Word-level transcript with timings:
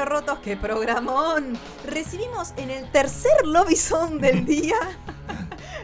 Pero 0.00 0.10
Rotos. 0.12 0.38
¡Qué 0.42 0.56
programón! 0.56 1.58
Recibimos 1.86 2.54
en 2.56 2.70
el 2.70 2.90
tercer 2.90 3.44
lobbyzone 3.44 4.18
del 4.18 4.46
día, 4.46 4.76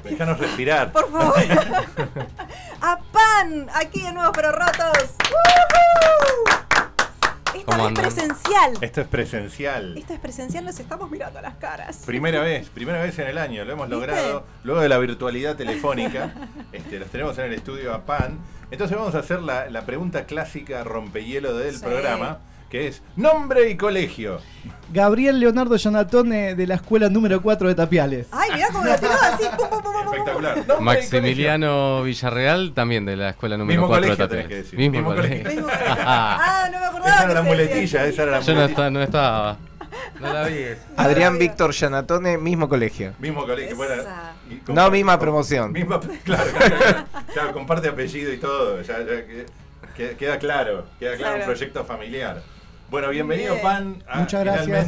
Déjanos 0.04 0.38
respirar. 0.38 0.90
por 0.90 1.10
favor, 1.12 1.34
a 2.80 2.98
Pan, 3.12 3.66
aquí 3.74 4.06
en 4.06 4.14
Nuevos 4.14 4.32
Pero 4.34 4.52
Rotos. 4.52 5.14
¡Woohoo! 5.30 6.56
Esta 7.54 7.64
¿Cómo 7.66 7.76
vez 7.78 7.86
andan? 7.88 8.04
presencial. 8.04 8.72
Esto 8.80 9.00
es 9.02 9.06
presencial. 9.08 9.98
Esta 9.98 10.14
es 10.14 10.20
presencial, 10.20 10.64
nos 10.64 10.78
estamos 10.80 11.10
mirando 11.10 11.38
a 11.38 11.42
las 11.42 11.56
caras. 11.56 11.98
Primera 12.06 12.40
vez, 12.40 12.70
primera 12.70 13.02
vez 13.02 13.18
en 13.18 13.26
el 13.28 13.36
año, 13.36 13.64
lo 13.66 13.72
hemos 13.72 13.88
¿Viste? 13.88 14.00
logrado. 14.06 14.44
Luego 14.64 14.80
de 14.80 14.88
la 14.88 14.96
virtualidad 14.98 15.56
telefónica, 15.56 16.32
este, 16.72 16.98
los 17.00 17.10
tenemos 17.10 17.36
en 17.36 17.44
el 17.46 17.52
estudio 17.52 17.92
a 17.94 18.06
PAN. 18.06 18.38
Entonces 18.70 18.96
vamos 18.96 19.14
a 19.14 19.18
hacer 19.18 19.40
la, 19.42 19.68
la 19.68 19.82
pregunta 19.84 20.24
clásica 20.24 20.84
rompehielo 20.84 21.54
del 21.56 21.76
Sí. 21.76 21.84
programa, 21.84 22.38
que 22.76 22.88
es 22.88 23.02
nombre 23.16 23.70
y 23.70 23.76
colegio. 23.76 24.38
Gabriel 24.92 25.40
Leonardo 25.40 25.76
Gianatone 25.78 26.54
de 26.54 26.66
la 26.66 26.74
escuela 26.76 27.08
número 27.08 27.40
4 27.40 27.68
de 27.68 27.74
Tapiales. 27.74 28.26
Ay, 28.30 28.50
mirá 28.54 28.68
cómo 28.70 28.84
lo 28.84 28.94
tiró 28.96 29.12
así. 29.12 29.44
pum, 29.56 29.68
pum, 29.70 29.82
pum, 29.82 29.82
pum, 29.82 29.92
pum. 30.04 30.12
Espectacular. 30.12 30.80
Maximiliano 30.80 32.02
Villarreal, 32.02 32.72
también 32.74 33.04
de 33.06 33.16
la 33.16 33.30
escuela 33.30 33.56
número 33.56 33.80
Mismo 33.80 33.88
4 33.88 34.10
de 34.10 34.16
Tapiales. 34.16 34.48
que 34.48 34.54
decir, 34.56 34.78
Mismo, 34.78 34.92
mismo 34.98 35.14
colegio. 35.14 35.42
colegio. 35.42 35.62
Mismo- 35.62 35.72
Ah, 35.98 36.68
no 36.70 36.78
me 36.78 36.84
acordaba. 36.84 37.14
Esa 37.14 37.24
era 37.24 37.34
la 37.34 37.42
muletilla, 37.42 38.04
esa 38.06 38.22
era 38.22 38.32
la 38.32 38.40
Yo 38.40 38.52
no, 38.52 38.60
muletilla. 38.60 38.64
esta- 38.84 38.90
no 38.90 39.02
estaba. 39.02 39.56
No 40.20 40.32
la 40.32 40.44
vi. 40.44 40.64
Adrián 40.98 41.38
Víctor 41.38 41.72
Gianatone, 41.72 42.36
mismo 42.38 42.68
colegio. 42.68 43.14
Mismo 43.18 43.46
colegio. 43.46 43.74
bueno, 43.76 43.94
y 44.50 44.72
No 44.72 44.90
misma 44.90 45.18
promoción. 45.18 45.72
Misma, 45.72 45.98
claro, 46.00 46.50
claro, 46.54 46.76
claro. 46.78 47.04
Claro, 47.32 47.52
comparte 47.54 47.88
apellido 47.88 48.32
y 48.32 48.36
todo. 48.38 48.82
Ya, 48.82 48.98
ya 48.98 49.04
que- 49.26 49.46
que- 49.96 50.16
queda 50.16 50.38
claro, 50.38 50.84
queda 51.00 51.16
claro, 51.16 51.34
un 51.36 51.38
Claro. 51.40 51.52
proyecto 51.52 51.84
familiar. 51.84 52.42
Bueno, 52.90 53.10
bienvenido 53.10 53.54
Bien. 53.54 53.62
Pan. 53.62 54.02
a- 54.08 54.20
Muchas 54.20 54.44
gracias. 54.44 54.86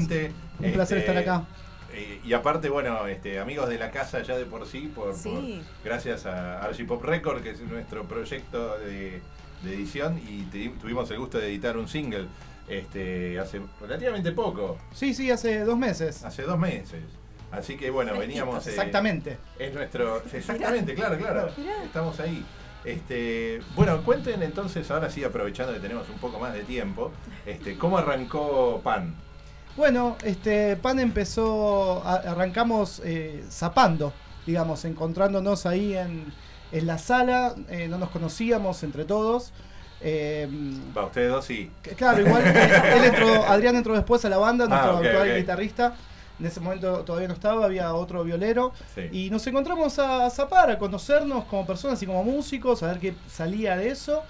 Un 0.60 0.72
placer 0.72 0.98
estar 0.98 1.16
acá. 1.16 1.44
eh, 1.92 2.20
y 2.24 2.32
aparte, 2.32 2.68
bueno, 2.68 3.06
este, 3.08 3.38
amigos 3.40 3.68
de 3.68 3.78
la 3.78 3.90
casa 3.90 4.22
ya 4.22 4.36
de 4.36 4.44
por 4.44 4.66
sí, 4.66 4.90
por, 4.94 5.14
Sí. 5.14 5.28
por- 5.30 5.84
gracias 5.84 6.26
a 6.26 6.60
Archipop 6.62 7.02
Record, 7.02 7.42
que 7.42 7.50
es 7.50 7.60
nuestro 7.62 8.04
proyecto 8.04 8.78
de, 8.78 9.20
de 9.62 9.74
edición, 9.74 10.20
y 10.28 10.42
te- 10.44 10.68
tuvimos 10.80 11.10
el 11.10 11.18
gusto 11.18 11.38
de 11.38 11.48
editar 11.48 11.76
un 11.76 11.88
single 11.88 12.26
este, 12.68 13.38
hace 13.40 13.62
relativamente 13.80 14.30
poco, 14.32 14.76
Sí, 14.92 15.14
sí, 15.14 15.30
hace 15.30 15.60
dos 15.64 15.78
meses. 15.78 16.22
hace 16.24 16.42
dos 16.42 16.58
meses. 16.58 17.02
Así 17.50 17.76
que 17.78 17.88
bueno, 17.90 18.16
veníamos. 18.18 18.66
eh, 18.66 18.70
Exactamente. 18.70 19.38
es 19.58 19.72
nuestro. 19.72 20.22
Exactamente, 20.32 20.94
claro, 20.94 21.16
claro. 21.16 21.48
Estamos 21.84 22.20
ahí. 22.20 22.44
Este, 22.92 23.60
bueno, 23.76 24.02
cuenten 24.02 24.42
entonces, 24.42 24.90
ahora 24.90 25.10
sí, 25.10 25.22
aprovechando 25.22 25.74
que 25.74 25.80
tenemos 25.80 26.08
un 26.08 26.16
poco 26.16 26.38
más 26.38 26.54
de 26.54 26.62
tiempo, 26.62 27.12
este, 27.44 27.76
¿cómo 27.76 27.98
arrancó 27.98 28.80
Pan? 28.82 29.14
Bueno, 29.76 30.16
este 30.24 30.74
Pan 30.76 30.98
empezó, 30.98 32.02
a- 32.02 32.14
arrancamos 32.30 33.02
eh, 33.04 33.44
zapando, 33.50 34.14
digamos, 34.46 34.86
encontrándonos 34.86 35.66
ahí 35.66 35.94
en, 35.96 36.32
en 36.72 36.86
la 36.86 36.96
sala, 36.96 37.54
eh, 37.68 37.88
no 37.88 37.98
nos 37.98 38.08
conocíamos 38.08 38.82
entre 38.82 39.04
todos. 39.04 39.52
eh, 40.00 40.48
Va, 40.96 41.04
ustedes 41.04 41.30
dos 41.30 41.44
sí. 41.44 41.70
claro, 41.96 42.26
igual 42.26 42.42
él 42.46 43.04
entró, 43.04 43.44
Adrián 43.44 43.76
entró 43.76 43.94
después 43.94 44.24
a 44.24 44.30
la 44.30 44.38
banda, 44.38 44.66
nuestro 44.66 44.92
Ah, 44.92 45.00
ok, 45.00 45.04
actual 45.04 45.36
guitarrista. 45.36 45.94
En 46.38 46.46
ese 46.46 46.60
momento 46.60 47.04
todavía 47.04 47.28
no 47.28 47.34
estaba, 47.34 47.64
había 47.64 47.92
otro 47.94 48.22
violero. 48.24 48.72
Sí. 48.94 49.08
Y 49.12 49.30
nos 49.30 49.46
encontramos 49.46 49.98
a 49.98 50.30
zapar, 50.30 50.70
a 50.70 50.78
conocernos 50.78 51.44
como 51.44 51.66
personas 51.66 52.02
y 52.02 52.06
como 52.06 52.22
músicos, 52.24 52.82
a 52.82 52.88
ver 52.88 52.98
qué 52.98 53.14
salía 53.28 53.76
de 53.76 53.90
eso. 53.90 54.22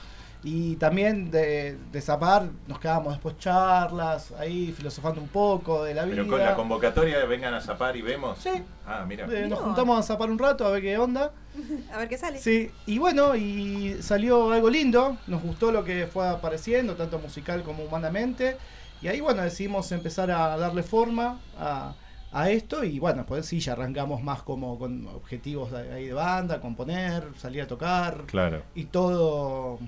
Y 0.45 0.77
también 0.77 1.33
de, 1.33 1.77
de 1.91 2.01
zapar 2.01 2.45
nos 2.69 2.79
quedábamos 2.79 3.15
después 3.15 3.37
charlas, 3.39 4.33
ahí 4.39 4.73
filosofando 4.73 5.21
un 5.21 5.27
poco 5.27 5.83
de 5.83 5.95
la 5.95 6.05
vida. 6.05 6.15
Pero 6.15 6.29
con 6.29 6.39
la 6.39 6.55
convocatoria 6.55 7.19
de 7.19 7.27
vengan 7.27 7.55
a 7.55 7.61
zapar 7.61 7.97
y 7.97 8.03
vemos. 8.03 8.39
Sí. 8.39 8.51
Ah, 8.87 9.05
mira. 9.07 9.27
Eh, 9.27 9.49
nos 9.49 9.59
juntamos 9.59 9.99
a 9.99 10.03
zapar 10.03 10.31
un 10.31 10.39
rato 10.39 10.65
a 10.65 10.71
ver 10.71 10.83
qué 10.83 10.97
onda. 10.97 11.33
A 11.93 11.99
ver 11.99 12.09
qué 12.09 12.17
sale. 12.17 12.39
Sí, 12.39 12.71
y 12.87 12.99
bueno, 12.99 13.35
y 13.35 13.97
salió 14.01 14.53
algo 14.53 14.71
lindo, 14.71 15.17
nos 15.27 15.43
gustó 15.43 15.73
lo 15.73 15.83
que 15.83 16.07
fue 16.07 16.29
apareciendo, 16.29 16.95
tanto 16.95 17.19
musical 17.19 17.65
como 17.65 17.83
humanamente. 17.83 18.57
Y 19.03 19.09
ahí, 19.09 19.21
bueno, 19.21 19.43
decidimos 19.43 19.91
empezar 19.93 20.31
a 20.31 20.57
darle 20.57 20.83
forma 20.83 21.39
a, 21.59 21.95
a 22.33 22.51
esto. 22.51 22.83
Y 22.85 22.99
bueno, 22.99 23.25
pues 23.27 23.47
sí, 23.47 23.61
ya 23.61 23.73
arrancamos 23.73 24.23
más 24.23 24.43
como 24.43 24.79
con 24.79 25.07
objetivos 25.09 25.71
de, 25.73 25.93
ahí 25.93 26.07
de 26.07 26.13
banda, 26.15 26.61
componer, 26.61 27.25
salir 27.37 27.63
a 27.63 27.67
tocar 27.67 28.25
Claro. 28.27 28.63
y 28.75 28.85
todo 28.87 29.79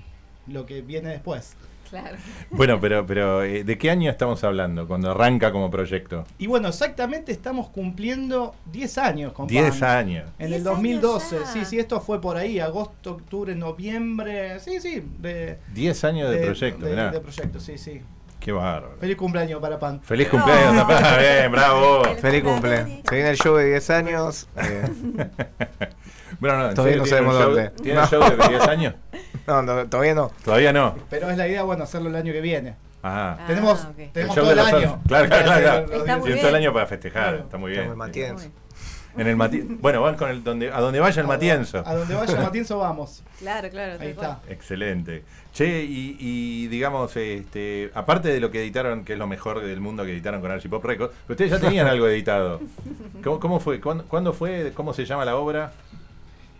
lo 0.47 0.65
que 0.65 0.81
viene 0.81 1.09
después. 1.09 1.55
Claro. 1.89 2.15
Bueno, 2.51 2.79
pero, 2.79 3.05
pero 3.05 3.43
eh, 3.43 3.65
¿de 3.65 3.77
qué 3.77 3.91
año 3.91 4.09
estamos 4.09 4.45
hablando 4.45 4.87
cuando 4.87 5.11
arranca 5.11 5.51
como 5.51 5.69
proyecto? 5.69 6.23
Y 6.37 6.47
bueno, 6.47 6.69
exactamente 6.69 7.33
estamos 7.33 7.67
cumpliendo 7.67 8.55
10 8.71 8.97
años 8.97 9.33
con 9.33 9.45
10 9.47 9.77
Pan. 9.77 9.89
años. 9.97 10.29
En 10.39 10.47
10 10.47 10.59
el 10.59 10.63
2012, 10.63 11.35
años 11.35 11.47
ya. 11.47 11.51
sí, 11.53 11.65
sí, 11.65 11.79
esto 11.79 11.99
fue 11.99 12.21
por 12.21 12.37
ahí, 12.37 12.59
agosto, 12.61 13.11
octubre, 13.11 13.53
noviembre, 13.55 14.57
sí, 14.61 14.79
sí, 14.79 15.03
de, 15.19 15.57
10 15.73 16.03
años 16.05 16.31
de, 16.31 16.37
proyecto, 16.37 16.85
de, 16.85 16.95
de 17.11 17.19
proyecto, 17.19 17.59
sí, 17.59 17.77
sí. 17.77 18.01
Qué 18.41 18.51
bárbaro. 18.51 18.97
Feliz 18.99 19.15
cumpleaños 19.17 19.61
para 19.61 19.77
Pan. 19.79 20.01
Feliz 20.01 20.27
cumpleaños, 20.27 20.83
papá. 20.83 21.17
Bien, 21.19 21.51
bravo. 21.51 22.03
Feliz 22.19 22.43
cumple. 22.43 23.01
Se 23.07 23.15
viene 23.15 23.29
el 23.29 23.37
show 23.37 23.55
de 23.55 23.65
10 23.67 23.89
años. 23.91 24.47
eh, 24.57 24.83
Bueno, 26.39 26.57
no, 26.57 26.69
¿en 26.69 26.75
Todavía 26.75 26.97
no 26.97 27.05
sabemos 27.05 27.35
show- 27.35 27.43
dónde. 27.53 27.69
¿Tiene 27.83 27.99
No. 28.01 28.07
show 28.07 28.23
de 28.23 28.47
10 28.49 28.67
años? 28.67 28.95
no, 29.47 29.61
no, 29.61 29.87
todavía 29.87 30.15
no. 30.15 30.31
Todavía 30.43 30.73
no. 30.73 30.95
Pero 31.09 31.29
es 31.29 31.37
la 31.37 31.47
idea, 31.47 31.61
bueno, 31.63 31.83
hacerlo 31.83 32.09
el 32.09 32.15
año 32.15 32.33
que 32.33 32.41
viene. 32.41 32.75
Ah. 33.03 33.37
Ah, 33.39 33.43
tenemos 33.47 33.83
ok. 33.85 33.99
El 33.99 34.09
tenemos 34.11 34.35
show 34.35 34.43
todo 34.45 34.55
de 34.55 34.61
el 34.61 34.65
los 34.71 34.73
año. 34.73 35.01
Claro, 35.07 35.27
claro, 35.27 35.43
claro, 35.45 35.93
Está 35.93 36.17
muy 36.17 36.35
todo 36.39 36.49
el 36.49 36.55
año 36.55 36.73
para 36.73 36.85
festejar, 36.87 37.23
Claro. 37.29 37.43
está 37.43 37.57
muy 37.57 37.71
bien. 37.71 37.89
el 37.89 37.95
Matienzo. 37.95 38.49
En 39.17 39.27
el 39.27 39.35
Mati- 39.35 39.61
bueno, 39.81 40.01
van 40.01 40.15
con 40.15 40.29
el 40.29 40.43
donde 40.43 40.71
a 40.71 40.79
donde 40.79 40.99
vaya 40.99 41.21
el 41.21 41.27
Matienzo. 41.27 41.83
A 41.85 41.95
donde 41.95 42.15
vaya 42.15 42.39
Matienzo 42.41 42.77
vamos. 42.79 43.23
Claro, 43.41 43.69
claro. 43.71 43.93
Ahí 43.99 44.13
cual. 44.13 44.37
está. 44.39 44.53
Excelente. 44.53 45.23
Che, 45.51 45.83
y, 45.83 46.15
y 46.19 46.67
digamos, 46.67 47.15
este, 47.17 47.89
aparte 47.95 48.29
de 48.29 48.39
lo 48.39 48.51
que 48.51 48.61
editaron, 48.61 49.03
que 49.03 49.13
es 49.13 49.19
lo 49.19 49.25
mejor 49.27 49.61
del 49.61 49.79
mundo 49.81 50.05
que 50.05 50.11
editaron 50.11 50.41
con 50.41 50.51
Archipop 50.51 50.85
Records, 50.85 51.13
ustedes 51.27 51.49
ya 51.51 51.59
tenían 51.59 51.87
algo 51.87 52.07
editado. 52.07 52.61
¿Cómo, 53.23 53.39
cómo 53.39 53.59
fue? 53.59 53.81
¿Cuándo, 53.81 54.05
cuándo 54.05 54.31
fue? 54.31 54.71
¿Cómo 54.75 54.93
se 54.93 55.05
llama 55.05 55.25
la 55.25 55.35
obra? 55.37 55.73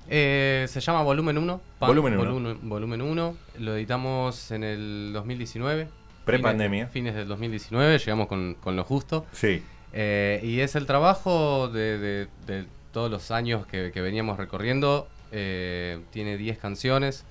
Eh, 0.09 0.65
se 0.69 0.81
llama 0.81 1.03
Volumen 1.03 1.38
1. 1.38 1.62
Volumen 1.80 2.13
uno. 2.18 2.24
Volumen, 2.33 2.59
volumen 2.63 3.01
1. 3.01 3.38
Lo 3.59 3.75
editamos 3.75 4.51
en 4.51 4.63
el 4.63 5.12
2019. 5.13 5.88
Pre-pandemia. 6.25 6.88
Fines, 6.88 6.94
fines 6.94 7.15
del 7.15 7.27
2019, 7.27 7.98
llegamos 8.00 8.27
con, 8.27 8.56
con 8.56 8.75
lo 8.75 8.83
justo. 8.83 9.25
Sí. 9.31 9.63
Eh, 9.93 10.39
y 10.43 10.59
es 10.61 10.75
el 10.75 10.85
trabajo 10.85 11.67
de, 11.67 11.97
de- 11.97 12.27
de 12.47 12.65
todos 12.93 13.09
los 13.11 13.31
años 13.31 13.65
que, 13.67 13.91
que 13.91 14.01
veníamos 14.01 14.38
recorriendo. 14.38 15.07
Eh, 15.31 15.99
tiene 16.11 16.38
10 16.38 16.57
canciones. 16.57 17.25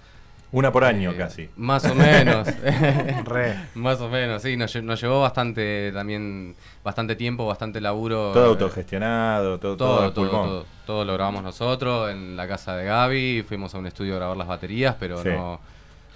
Una 0.52 0.72
por 0.72 0.82
año 0.84 1.12
Eh, 1.12 1.16
casi. 1.16 1.48
Más 1.56 1.84
o 1.84 1.94
menos. 1.94 2.48
Re. 3.24 3.56
más 3.74 4.00
o 4.00 4.08
menos, 4.08 4.42
sí. 4.42 4.56
Nos, 4.56 4.74
lle- 4.74 4.82
nos 4.82 5.00
llevó 5.00 5.20
bastante 5.20 5.92
también, 5.92 6.56
bastante 6.82 7.14
tiempo, 7.14 7.46
bastante 7.46 7.80
laburo. 7.80 8.32
Todo 8.32 8.46
autogestionado, 8.46 9.58
todo, 9.58 9.76
todo, 9.76 9.96
todo, 9.98 10.12
todo, 10.12 10.28
pulmón. 10.30 10.48
todo, 10.48 10.66
todo 10.86 11.04
lo 11.04 11.12
grabamos 11.14 11.42
nosotros 11.44 12.10
en 12.10 12.36
la 12.36 12.48
casa 12.48 12.74
de 12.76 12.84
Gaby. 12.86 13.44
Fuimos 13.46 13.74
a 13.74 13.78
un 13.78 13.86
estudio 13.86 14.14
a 14.14 14.16
grabar 14.16 14.36
las 14.36 14.48
baterías, 14.48 14.96
pero 14.98 15.22
Sí. 15.22 15.28
no 15.28 15.60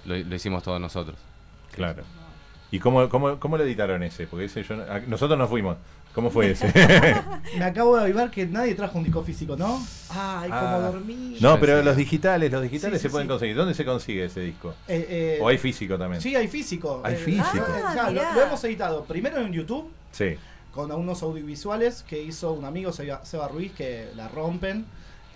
lo, 0.05 0.17
lo 0.17 0.35
hicimos 0.35 0.63
todos 0.63 0.81
nosotros. 0.81 1.17
Claro. 1.71 2.03
¿Y 2.71 2.79
cómo, 2.79 3.07
cómo, 3.09 3.39
cómo 3.39 3.57
lo 3.57 3.63
editaron 3.63 4.03
ese? 4.03 4.27
Porque 4.27 4.45
ese 4.45 4.63
yo, 4.63 4.75
no- 4.75 4.83
nosotros 5.07 5.39
nos 5.39 5.49
fuimos. 5.49 5.77
¿Cómo 6.15 6.31
fue 6.31 6.51
ese? 6.51 6.71
Me 7.57 7.65
acabo 7.65 7.97
de 7.97 8.03
avivar 8.03 8.31
que 8.31 8.45
nadie 8.47 8.73
trajo 8.73 8.97
un 8.97 9.03
disco 9.03 9.21
físico, 9.21 9.55
¿no? 9.57 9.85
Ay, 10.09 10.49
Ah. 10.51 10.61
como 10.79 10.91
dormí. 10.91 11.37
no, 11.41 11.59
pero 11.59 11.83
los 11.83 11.97
digitales, 11.97 12.51
los 12.51 12.61
digitales 12.63 12.99
Sí, 12.99 13.03
se 13.03 13.09
sí, 13.09 13.11
pueden 13.11 13.27
sí. 13.27 13.29
conseguir. 13.29 13.55
¿Dónde 13.55 13.73
se 13.73 13.83
consigue 13.85 14.25
ese 14.25 14.39
disco? 14.39 14.73
Eh, 14.87 15.05
eh, 15.09 15.39
¿O 15.41 15.47
hay 15.49 15.57
físico 15.57 15.97
también? 15.97 16.21
Sí, 16.21 16.35
hay 16.35 16.47
físico. 16.47 17.01
Hay 17.03 17.15
Eh, 17.15 17.17
físico. 17.17 17.65
Ah, 17.85 17.93
ya, 18.13 18.33
lo, 18.33 18.41
hemos 18.41 18.63
editado 18.63 19.03
primero 19.03 19.39
en 19.41 19.51
YouTube 19.51 19.91
Sí. 20.11 20.35
con 20.73 20.91
unos 20.91 21.21
audiovisuales 21.21 22.03
que 22.03 22.21
hizo 22.23 22.53
un 22.53 22.63
amigo 22.65 22.91
Seba, 22.93 23.23
Seba 23.25 23.47
Ruiz 23.49 23.73
que 23.73 24.07
la 24.15 24.27
rompen. 24.29 24.85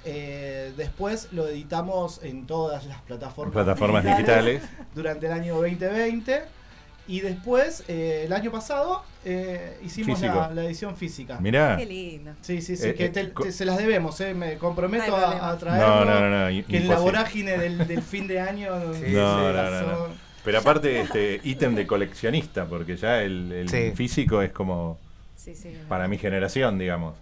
Eh, 0.05 0.71
después 0.77 1.27
lo 1.33 1.45
editamos 1.49 2.21
en 2.23 2.47
todas 2.47 2.85
las 2.85 3.01
plataformas, 3.01 3.51
Plataformas 3.53 4.05
digitales. 4.05 4.63
durante 4.95 5.25
el 5.25 5.33
año 5.33 5.55
2020 5.55 6.43
Y 7.09 7.21
después, 7.21 7.83
eh, 7.87 8.23
el 8.27 8.33
año 8.33 8.51
pasado, 8.51 9.03
eh, 9.25 9.77
hicimos 9.83 10.21
la, 10.21 10.51
la 10.51 10.63
edición 10.63 10.95
física. 10.95 11.39
Mirá. 11.41 11.75
Qué 11.75 11.85
lindo. 11.87 12.33
Sí, 12.41 12.61
sí, 12.61 12.77
sí, 12.77 12.89
Eh, 12.89 12.93
que 12.93 13.05
eh, 13.05 13.09
te- 13.09 13.51
se 13.51 13.65
las 13.65 13.77
debemos, 13.79 14.21
eh, 14.21 14.35
me 14.35 14.57
comprometo 14.59 15.15
a, 15.15 15.49
a 15.49 15.51
No, 15.53 15.57
traerlo. 15.57 16.05
no, 16.05 16.29
no, 16.29 16.51
no. 16.51 16.65
Que 16.67 16.77
en 16.77 16.87
la 16.87 16.99
vorágine 16.99 17.57
del, 17.57 17.87
del 17.87 18.01
fin 18.03 18.27
de 18.27 18.39
año 18.39 18.69
Sí, 18.93 18.99
se 19.01 19.09
No, 19.11 19.51
no, 19.51 19.53
pasó. 19.57 19.85
no, 19.87 20.07
no. 20.09 20.13
Pero 20.45 20.59
aparte, 20.59 21.01
este 21.01 21.41
ítem 21.43 21.73
de 21.75 21.87
coleccionista, 21.87 22.65
porque 22.65 22.95
ya 22.95 23.23
el, 23.23 23.51
el 23.51 23.69
Sí. 23.69 23.91
físico 23.95 24.41
es 24.43 24.51
como 24.51 24.99
Sí, 25.35 25.55
sí. 25.55 25.75
para 25.87 26.07
mi 26.07 26.17
generación, 26.19 26.77
digamos. 26.77 27.15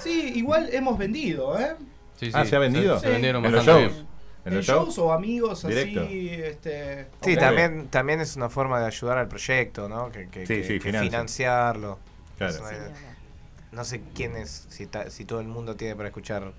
Sí, 0.00 0.32
igual 0.36 0.70
hemos 0.72 0.96
vendido, 0.98 1.58
¿eh? 1.60 1.76
Sí, 2.18 2.30
Ah, 2.32 2.46
¿se 2.46 2.56
ha 2.56 2.58
vendido? 2.60 2.98
Se, 2.98 3.06
Sí. 3.06 3.12
vendieron 3.12 3.44
¿En 3.44 3.52
los 3.52 3.64
shows? 3.64 3.92
bien. 3.92 4.06
¿En 4.44 4.60
shows 4.60 4.98
o 4.98 5.12
amigos 5.12 5.66
Directo. 5.66 6.02
así, 6.02 6.28
este... 6.30 7.06
Sí, 7.22 7.36
también, 7.36 7.88
también 7.88 8.20
es 8.20 8.36
una 8.36 8.50
forma 8.50 8.78
de 8.80 8.86
ayudar 8.86 9.16
al 9.18 9.28
proyecto, 9.28 9.88
¿no? 9.88 10.10
Que, 10.12 10.28
que- 10.28 10.46
Sí, 10.46 10.54
que- 10.56 10.64
sí, 10.64 10.78
que 10.80 10.92
financiarlo. 11.00 11.98
Claro. 12.36 12.52
Sí, 12.52 12.60
no 13.72 13.84
sé 13.84 14.02
quién 14.14 14.36
es, 14.36 14.66
si, 14.68 14.86
ta- 14.86 15.10
si 15.10 15.24
todo 15.24 15.40
el 15.40 15.46
mundo 15.48 15.74
tiene 15.76 15.96
para 15.96 16.08
escuchar 16.08 16.52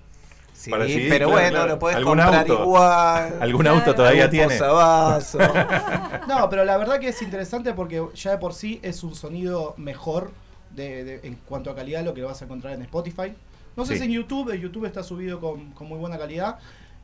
Para 0.70 0.86
CD, 0.86 1.06
pero 1.08 1.28
claro, 1.28 1.30
bueno, 1.30 1.50
claro. 1.50 1.66
lo 1.68 1.78
puedes 1.78 1.96
¿Algún 1.96 2.18
comprar 2.18 2.34
auto? 2.40 2.62
igual. 2.62 3.34
¿Algún 3.40 3.66
auto 3.66 3.94
todavía 3.94 4.24
algún 4.24 4.38
tiene? 4.38 4.58
No, 6.28 6.48
pero 6.50 6.64
la 6.64 6.76
verdad 6.76 6.98
que 6.98 7.08
es 7.08 7.22
interesante 7.22 7.72
porque 7.72 8.04
ya 8.14 8.32
de 8.32 8.38
por 8.38 8.52
sí 8.54 8.80
es 8.82 9.02
un 9.02 9.14
sonido 9.14 9.74
mejor 9.76 10.32
de, 10.70 11.04
de- 11.04 11.20
en 11.26 11.36
cuanto 11.36 11.70
a 11.70 11.74
calidad 11.74 12.04
lo 12.04 12.14
que 12.14 12.22
vas 12.22 12.40
a 12.42 12.44
encontrar 12.46 12.74
en 12.74 12.82
Spotify. 12.82 13.32
No 13.76 13.84
sé 13.84 13.94
Sí. 13.94 14.00
si 14.00 14.04
en 14.06 14.12
YouTube, 14.12 14.50
en 14.52 14.60
YouTube 14.60 14.86
está 14.86 15.02
subido 15.02 15.38
con, 15.40 15.72
con 15.72 15.86
muy 15.88 15.98
buena 15.98 16.18
calidad, 16.18 16.58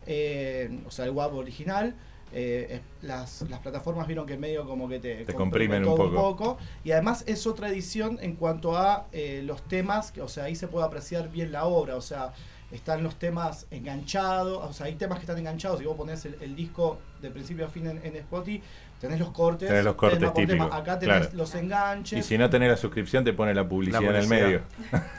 eh, 0.07 0.81
o 0.87 0.91
sea, 0.91 1.05
el 1.05 1.11
WAV 1.13 1.35
original. 1.37 1.95
eh, 2.35 2.81
las, 3.03 3.43
las 3.51 3.61
plataformas 3.61 4.07
vieron 4.07 4.25
que 4.27 4.39
medio 4.39 4.65
como 4.67 4.89
que 4.89 4.99
te, 4.99 5.25
Te 5.25 5.35
comprime 5.35 5.77
comprimen 5.83 5.87
un 5.87 6.15
poco. 6.15 6.57
Y 6.83 6.93
además 6.93 7.25
es 7.27 7.47
otra 7.47 7.69
edición 7.69 8.19
en 8.23 8.37
cuanto 8.37 8.77
a 8.77 9.07
eh, 9.13 9.43
los 9.45 9.63
temas, 9.69 10.13
que, 10.13 10.23
o 10.23 10.29
sea, 10.29 10.45
ahí 10.45 10.57
se 10.57 10.67
puede 10.67 10.87
apreciar 10.87 11.29
bien 11.31 11.53
la 11.53 11.67
obra, 11.67 11.95
o 11.97 12.01
sea, 12.01 12.33
están 12.71 13.03
los 13.03 13.17
temas 13.19 13.67
enganchados, 13.71 14.65
o 14.65 14.73
sea, 14.73 14.87
hay 14.87 14.95
temas 14.95 15.19
que 15.19 15.25
están 15.25 15.37
enganchados, 15.37 15.79
si 15.81 15.85
vos 15.85 15.95
ponés 15.95 16.25
el, 16.25 16.37
el 16.41 16.57
disco 16.57 16.99
de 17.21 17.31
principio 17.31 17.67
a 17.67 17.69
fin 17.69 17.87
en, 17.87 18.01
en 18.03 18.17
Spotify, 18.17 18.63
tenés 18.99 19.19
los 19.21 19.31
cortes, 19.31 19.69
Tenés 19.69 19.85
los 19.85 19.95
cortes 19.97 20.19
tema 20.21 20.33
por 20.33 20.47
tema. 20.47 20.65
típicos, 20.65 20.81
acá 20.81 20.99
tenés 20.99 21.17
claro. 21.19 21.37
los 21.37 21.55
enganches, 21.55 22.19
Y 22.19 22.23
si 22.23 22.39
no 22.39 22.49
tenés 22.49 22.71
la 22.71 22.77
suscripción, 22.79 23.25
te 23.25 23.35
pone 23.35 23.53
la 23.53 23.69
publicidad, 23.69 24.01
La 24.01 24.09
en 24.09 24.17
el 24.17 24.27
medio. 24.27 24.63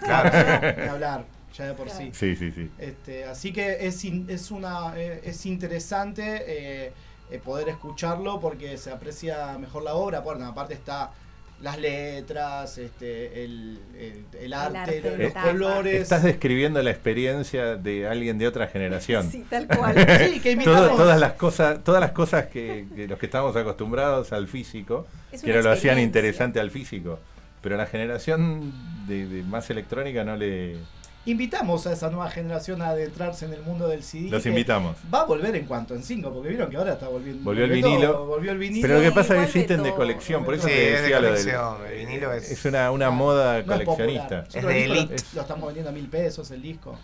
Claro. 0.04 0.74
ni 0.82 0.88
hablar, 0.88 1.26
ya 1.58 1.66
de 1.68 1.74
por 1.74 1.86
Claro. 1.88 2.00
sí. 2.06 2.12
Sí, 2.14 2.36
sí, 2.36 2.52
sí. 2.52 2.70
Este, 2.80 3.26
así 3.26 3.54
que 3.54 3.86
es, 3.88 4.04
in- 4.06 4.26
es, 4.30 4.52
una, 4.52 4.94
eh, 4.98 5.22
es 5.24 5.46
interesante 5.46 6.44
eh, 6.48 6.92
eh, 7.32 7.40
poder 7.44 7.70
escucharlo 7.70 8.40
porque 8.40 8.78
se 8.78 8.92
aprecia 8.92 9.58
mejor 9.58 9.84
la 9.84 9.94
obra. 9.96 10.20
Bueno, 10.22 10.46
aparte 10.46 10.74
está 10.74 11.12
las 11.62 11.78
letras, 11.80 12.78
este, 12.78 13.44
el, 13.46 13.80
el- 13.98 14.26
el 14.42 14.54
arte, 14.54 14.78
arte, 14.80 15.18
los, 15.18 15.34
colores. 15.34 16.02
Estás 16.02 16.24
describiendo 16.24 16.82
la 16.82 16.90
experiencia 16.92 17.76
de 17.78 18.08
alguien 18.08 18.38
de 18.38 18.48
otra 18.48 18.68
generación. 18.68 19.32
Sí, 19.32 19.46
tal 19.50 19.68
cual. 19.68 19.96
Sí, 20.34 20.40
que 20.40 20.56
Todo- 20.58 20.74
imitamos. 20.74 20.98
todas 20.98 21.20
las 21.20 21.34
cosas, 21.34 21.84
todas 21.84 22.02
las 22.02 22.12
cosas 22.12 22.48
que, 22.48 22.86
que 22.96 23.08
los 23.08 23.18
que 23.20 23.28
estamos 23.28 23.56
acostumbrados 23.56 24.34
al 24.34 24.48
físico, 24.48 25.08
Es 25.32 25.42
que 25.42 25.54
lo 25.62 25.72
hacían 25.72 26.00
interesante 26.00 26.60
al 26.60 26.72
físico. 26.72 27.20
Pero 27.62 27.78
la 27.78 27.86
generación 27.86 28.74
de, 29.08 29.26
de 29.28 29.44
más 29.44 29.70
electrónica 29.70 30.24
no 30.26 30.36
le. 30.36 30.76
Invitamos 31.26 31.88
a 31.88 31.94
esa 31.94 32.10
nueva 32.10 32.30
generación 32.30 32.82
a 32.82 32.90
adentrarse 32.90 33.46
en 33.46 33.54
el 33.54 33.62
mundo 33.62 33.88
del 33.88 34.04
CD. 34.04 34.30
Los 34.30 34.46
invitamos. 34.46 34.98
Va 35.14 35.22
a 35.22 35.24
volver 35.24 35.56
en 35.56 35.66
cuanto 35.66 35.96
en 35.96 36.04
5, 36.04 36.34
porque 36.34 36.50
vieron 36.50 36.70
que 36.70 36.76
ahora 36.76 36.94
está 36.94 37.08
volviendo. 37.08 37.42
Volvió 37.46 37.64
el 37.64 37.72
vinilo. 37.72 38.12
todo, 38.12 38.26
volvió 38.26 38.52
el 38.52 38.58
vinilo. 38.58 38.82
Pero 38.86 39.00
lo 39.00 39.02
que 39.02 39.12
pasa 39.14 39.42
es 39.42 39.52
que 39.54 39.62
es 39.62 39.68
de 39.84 39.94
colección, 39.94 40.44
por 40.44 40.54
eso 40.56 40.68
Sí, 40.68 40.74
te 40.74 40.88
es 40.88 40.96
de 40.96 41.02
decía 41.04 41.20
lo 41.22 41.32
del. 41.80 41.92
el 41.94 42.06
vinilo 42.08 42.34
es- 42.34 42.52
Es 42.52 42.66
una, 42.66 42.92
una 42.92 43.10
moda 43.10 43.60
No 43.62 43.66
coleccionista. 43.66 44.44
Es 44.54 44.66
de 44.66 44.84
elite. 44.84 45.16
Lo, 45.16 45.36
lo 45.36 45.42
estamos 45.42 45.66
vendiendo 45.68 45.90
a 45.92 45.94
mil 45.94 46.10
pesos 46.10 46.52
el 46.52 46.62
disco. 46.62 47.00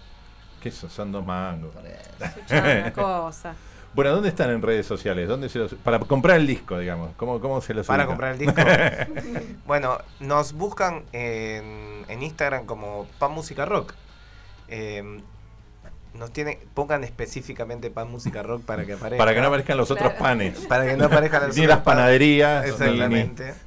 Que 0.62 0.68
eso 0.68 0.90
son 0.90 1.14
dos 1.14 1.26
mangos. 1.26 1.72
Una 2.52 2.92
cosa. 2.92 3.56
Bueno, 3.94 4.12
¿dónde 4.12 4.28
están 4.30 4.50
en 4.52 4.62
redes 4.62 4.86
sociales? 4.86 5.30
¿Dónde 5.30 5.48
se 5.48 5.58
los, 5.60 5.74
para 5.76 5.98
comprar 6.00 6.36
el 6.38 6.46
disco, 6.46 6.78
digamos. 6.78 7.12
¿Cómo, 7.16 7.40
cómo 7.40 7.62
se 7.62 7.74
los 7.74 7.88
Para 7.88 8.04
ubica? 8.04 8.08
comprar 8.10 8.34
el 8.34 8.40
disco. 8.40 8.62
bueno, 9.66 9.98
nos 10.20 10.52
buscan 10.54 11.04
en, 11.14 12.04
en 12.10 12.22
Instagram 12.22 12.66
como 12.66 13.08
Pan 13.18 13.32
Música 13.32 13.66
Rock. 13.66 13.94
Eh, 14.70 15.22
nos 16.14 16.34
tienen, 16.34 16.58
pongan 16.74 17.04
específicamente 17.04 17.92
Pan 17.92 18.10
Música 18.10 18.42
Rock 18.42 18.64
para 18.64 18.86
que 18.86 18.94
aparezca. 18.94 19.18
Para 19.24 19.34
que 19.36 19.42
no 19.42 19.48
aparezcan 19.48 19.78
los 19.78 19.92
otros 19.92 20.10
Claro. 20.10 20.24
panes. 20.24 20.60
Para 20.68 20.86
que 20.86 20.98
no 20.98 21.06
aparezcan 21.06 21.48
los 21.48 21.56
Ni 21.56 21.64
otros 21.64 21.78
las 21.78 21.84
pan- 21.86 21.96
panaderías. 21.98 22.64
ni- 22.66 22.70
Exactamente. 22.72 23.54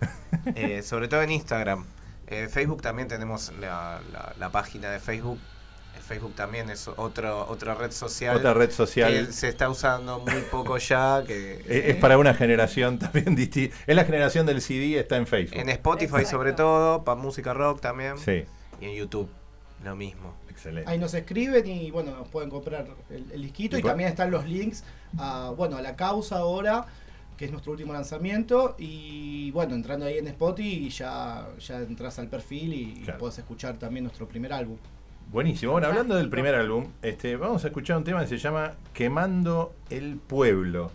Eh, 0.56 0.82
sobre 0.82 1.08
todo 1.08 1.22
en 1.22 1.30
Instagram. 1.30 1.84
Eh, 2.26 2.48
Facebook 2.50 2.82
también 2.82 3.06
tenemos 3.06 3.52
la, 3.60 4.00
la- 4.12 4.32
la 4.38 4.50
página 4.50 4.90
de 4.90 4.98
Facebook. 4.98 5.38
El 5.94 6.02
Facebook 6.02 6.34
también 6.34 6.68
es 6.70 6.88
otro, 6.88 7.46
otra 7.48 7.74
red 7.74 7.92
social. 7.92 8.36
otra 8.36 8.54
red 8.54 8.70
social. 8.72 9.12
que 9.26 9.32
se 9.32 9.48
está 9.48 9.68
usando 9.68 10.18
muy 10.20 10.40
poco 10.50 10.78
ya. 10.78 11.22
Que 11.26 11.60
Es, 11.68 11.94
es 11.94 11.96
para 11.96 12.18
una 12.18 12.34
generación 12.34 12.98
también 12.98 13.36
distinta. 13.36 13.76
Es 13.86 13.94
la 13.94 14.04
generación 14.04 14.46
del 14.46 14.60
CD, 14.62 14.98
está 14.98 15.16
en 15.16 15.26
Facebook. 15.26 15.60
en 15.60 15.68
Spotify 15.68 16.06
Exacto. 16.16 16.30
sobre 16.30 16.52
todo, 16.54 17.04
Pan 17.04 17.18
Música 17.18 17.52
Rock 17.54 17.80
también. 17.80 18.18
Sí, 18.18 18.44
Y 18.80 18.86
en 18.86 18.94
YouTube, 18.96 19.28
lo 19.84 19.94
mismo. 19.94 20.34
Excelente. 20.66 20.90
Ahí 20.90 20.98
nos 20.98 21.12
escriben 21.14 21.66
y 21.66 21.90
bueno, 21.90 22.12
nos 22.12 22.28
pueden 22.28 22.50
comprar 22.50 22.86
el, 23.10 23.30
el 23.32 23.42
disquito. 23.42 23.76
Y 23.78 23.82
también 23.82 24.08
están 24.10 24.30
los 24.30 24.46
links 24.46 24.84
a, 25.18 25.52
bueno, 25.56 25.76
a 25.76 25.82
la 25.82 25.96
causa 25.96 26.38
ahora, 26.38 26.86
que 27.36 27.46
es 27.46 27.50
nuestro 27.50 27.72
último 27.72 27.92
lanzamiento. 27.92 28.76
Y 28.78 29.50
bueno, 29.52 29.74
entrando 29.74 30.06
ahí 30.06 30.18
en 30.18 30.28
Spotify 30.28 30.88
ya, 30.90 31.48
ya 31.58 31.78
entras 31.78 32.18
al 32.18 32.28
perfil 32.28 32.72
y 32.74 32.94
Claro. 33.04 33.18
puedes 33.18 33.38
escuchar 33.38 33.76
también 33.78 34.04
nuestro 34.04 34.28
primer 34.28 34.52
álbum. 34.52 34.76
Buenísimo. 35.30 35.72
Bueno, 35.72 35.86
hablando 35.86 36.14
del 36.16 36.28
primer 36.28 36.54
álbum, 36.54 36.88
este, 37.00 37.36
vamos 37.36 37.64
a 37.64 37.68
escuchar 37.68 37.96
un 37.96 38.04
tema 38.04 38.20
que 38.20 38.26
se 38.26 38.38
llama 38.38 38.72
Quemando 38.92 39.74
el 39.90 40.16
Pueblo. 40.16 40.90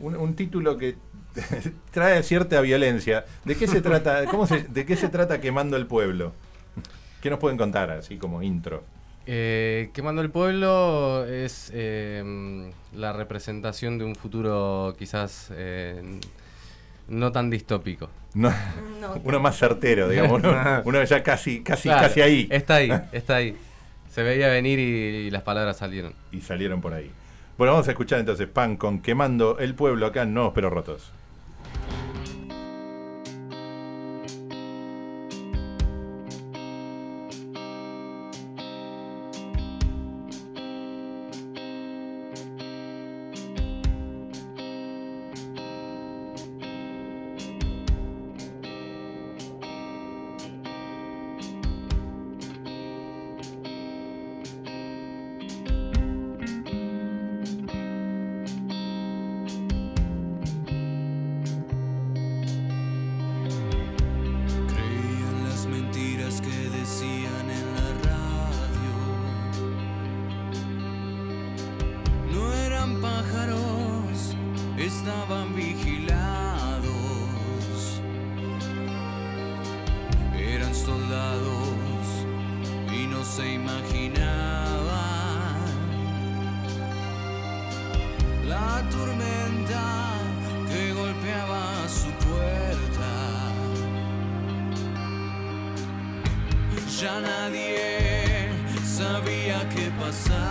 Un, 0.00 0.16
un 0.16 0.34
título 0.34 0.76
que 0.76 0.96
trae 1.92 2.22
cierta 2.22 2.60
violencia. 2.60 3.24
¿De 3.44 3.54
qué 3.54 3.66
se 3.68 3.80
trata? 3.80 4.24
¿Cómo 4.24 4.46
se, 4.46 4.64
¿De 4.64 4.84
qué 4.84 4.96
se 4.96 5.08
trata 5.08 5.40
Quemando 5.40 5.76
el 5.76 5.86
Pueblo? 5.86 6.32
¿Qué 7.22 7.30
nos 7.30 7.38
pueden 7.38 7.56
contar 7.58 7.90
así 7.90 8.16
como 8.16 8.42
intro? 8.42 8.82
Eh, 9.26 9.90
Quemando 9.92 10.22
el 10.22 10.30
Pueblo 10.30 11.24
es 11.26 11.70
eh, 11.74 12.70
la 12.94 13.12
representación 13.12 13.98
de 13.98 14.04
un 14.04 14.14
futuro 14.14 14.94
quizás 14.98 15.50
eh, 15.52 16.00
no 17.08 17.32
tan 17.32 17.50
distópico. 17.50 18.08
No, 18.34 18.52
No, 19.00 19.20
uno 19.24 19.40
más 19.40 19.58
certero, 19.58 20.08
digamos. 20.08 20.40
Uno, 20.40 20.54
uno 20.84 21.02
ya 21.04 21.22
casi, 21.22 21.62
casi, 21.62 21.88
Claro, 21.88 22.08
casi 22.08 22.20
ahí. 22.20 22.48
Está 22.50 22.76
ahí, 22.76 22.90
está 23.12 23.36
ahí. 23.36 23.56
Se 24.10 24.22
veía 24.22 24.48
venir 24.48 24.78
y, 24.78 24.82
y 24.82 25.30
las 25.30 25.42
palabras 25.42 25.76
salieron. 25.76 26.14
Y 26.32 26.40
salieron 26.40 26.80
por 26.80 26.94
ahí. 26.94 27.10
Bueno, 27.58 27.72
vamos 27.72 27.88
a 27.88 27.90
escuchar 27.90 28.20
entonces 28.20 28.46
Pan 28.46 28.76
con 28.76 29.00
Quemando 29.00 29.58
el 29.58 29.74
Pueblo 29.74 30.06
acá 30.06 30.22
en 30.22 30.34
Nuevos 30.34 30.52
Pero 30.54 30.70
Rotos. 30.70 31.10
Se 83.36 83.52
imaginaban 83.52 84.16
la 88.48 88.82
tormenta 88.90 89.84
que 90.70 90.94
golpeaba 90.94 91.86
su 91.86 92.08
puerta. 92.24 93.12
Ya 96.98 97.20
nadie 97.20 98.48
sabía 98.82 99.68
qué 99.68 99.90
pasaba. 100.00 100.45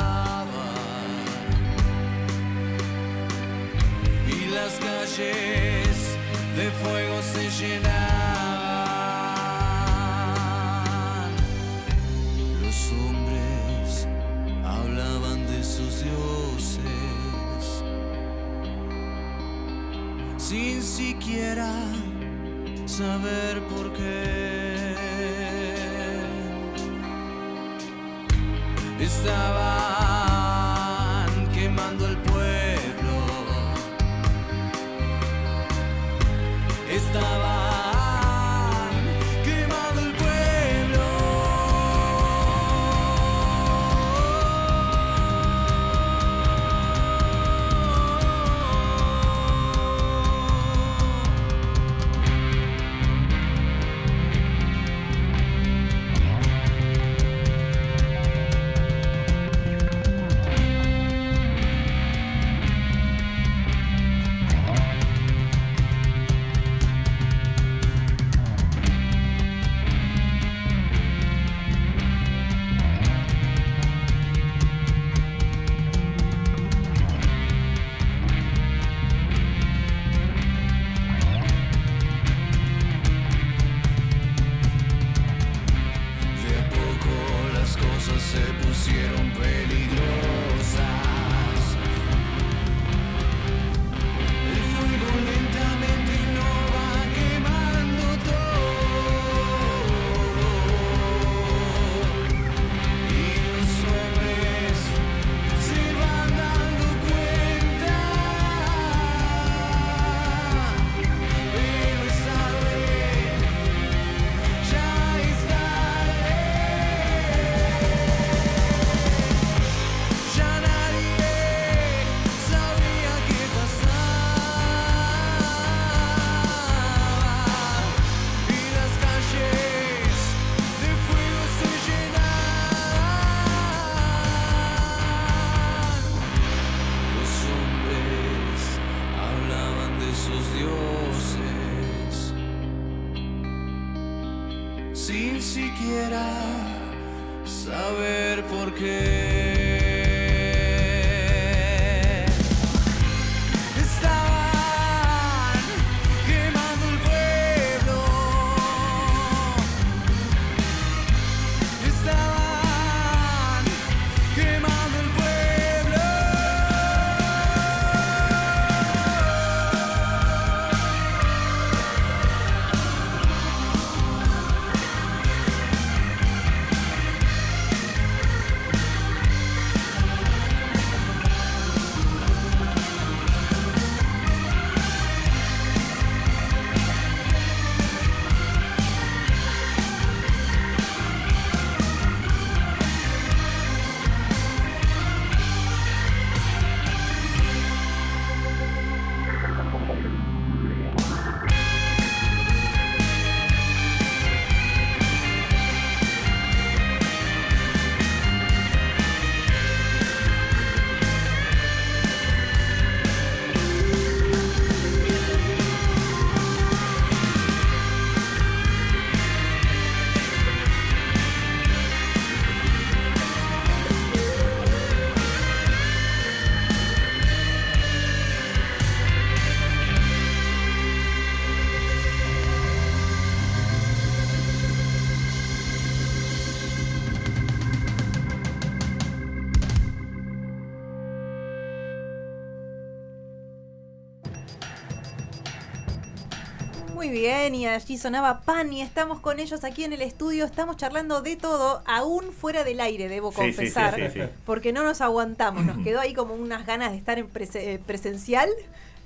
Bien, 247.25 247.55
y 247.55 247.65
allí 247.67 247.97
sonaba 247.97 248.41
Pan 248.41 248.71
y 248.71 248.81
estamos 248.81 249.19
con 249.19 249.39
ellos 249.39 249.63
aquí 249.63 249.83
en 249.83 249.93
el 249.93 250.01
estudio, 250.03 250.45
estamos 250.45 250.77
charlando 250.77 251.21
de 251.23 251.35
todo, 251.35 251.81
aún 251.87 252.31
fuera 252.31 252.63
del 252.63 252.79
aire, 252.79 253.09
debo 253.09 253.31
Sí, 253.31 253.37
sí, 253.37 253.41
sí, 253.51 253.55
confesar, 253.55 254.11
sí, 254.13 254.19
porque 254.45 254.71
no 254.71 254.83
nos 254.83 255.01
aguantamos, 255.01 255.65
nos 255.65 255.77
quedó 255.83 255.99
ahí 256.01 256.13
como 256.13 256.35
unas 256.35 256.67
ganas 256.67 256.91
de 256.91 256.97
estar 256.97 257.17
en 257.17 257.27
prese- 257.31 257.61
eh, 257.63 257.79
presencial, 257.83 258.49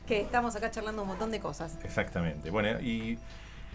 que 0.06 0.20
estamos 0.20 0.54
acá 0.58 0.70
charlando 0.70 1.04
un 1.04 1.08
montón 1.08 1.32
de 1.32 1.40
cosas. 1.40 1.78
Exactamente. 1.84 2.50
Bueno, 2.50 2.82
y 2.82 3.18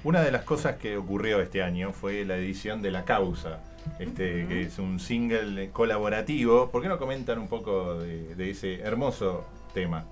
una 0.03 0.21
de 0.21 0.31
las 0.31 0.43
cosas 0.45 0.77
que 0.77 0.99
ocurrió 0.99 1.41
este 1.41 1.63
año 1.63 1.93
fue 1.93 2.25
la 2.27 2.37
edición 2.37 2.83
de 2.83 2.91
La 2.91 3.05
Causa, 3.07 3.61
este, 3.99 4.47
que 4.47 4.63
es 4.63 4.79
un 4.79 5.01
single 5.01 5.71
colaborativo. 5.71 6.71
¿Por 6.71 6.83
qué 6.83 6.89
no 6.89 6.99
comentan 6.99 7.39
un 7.39 7.49
poco 7.49 7.95
de, 7.95 8.35
de 8.35 8.51
ese 8.51 8.81
hermoso 8.81 9.47
tema? 9.73 10.05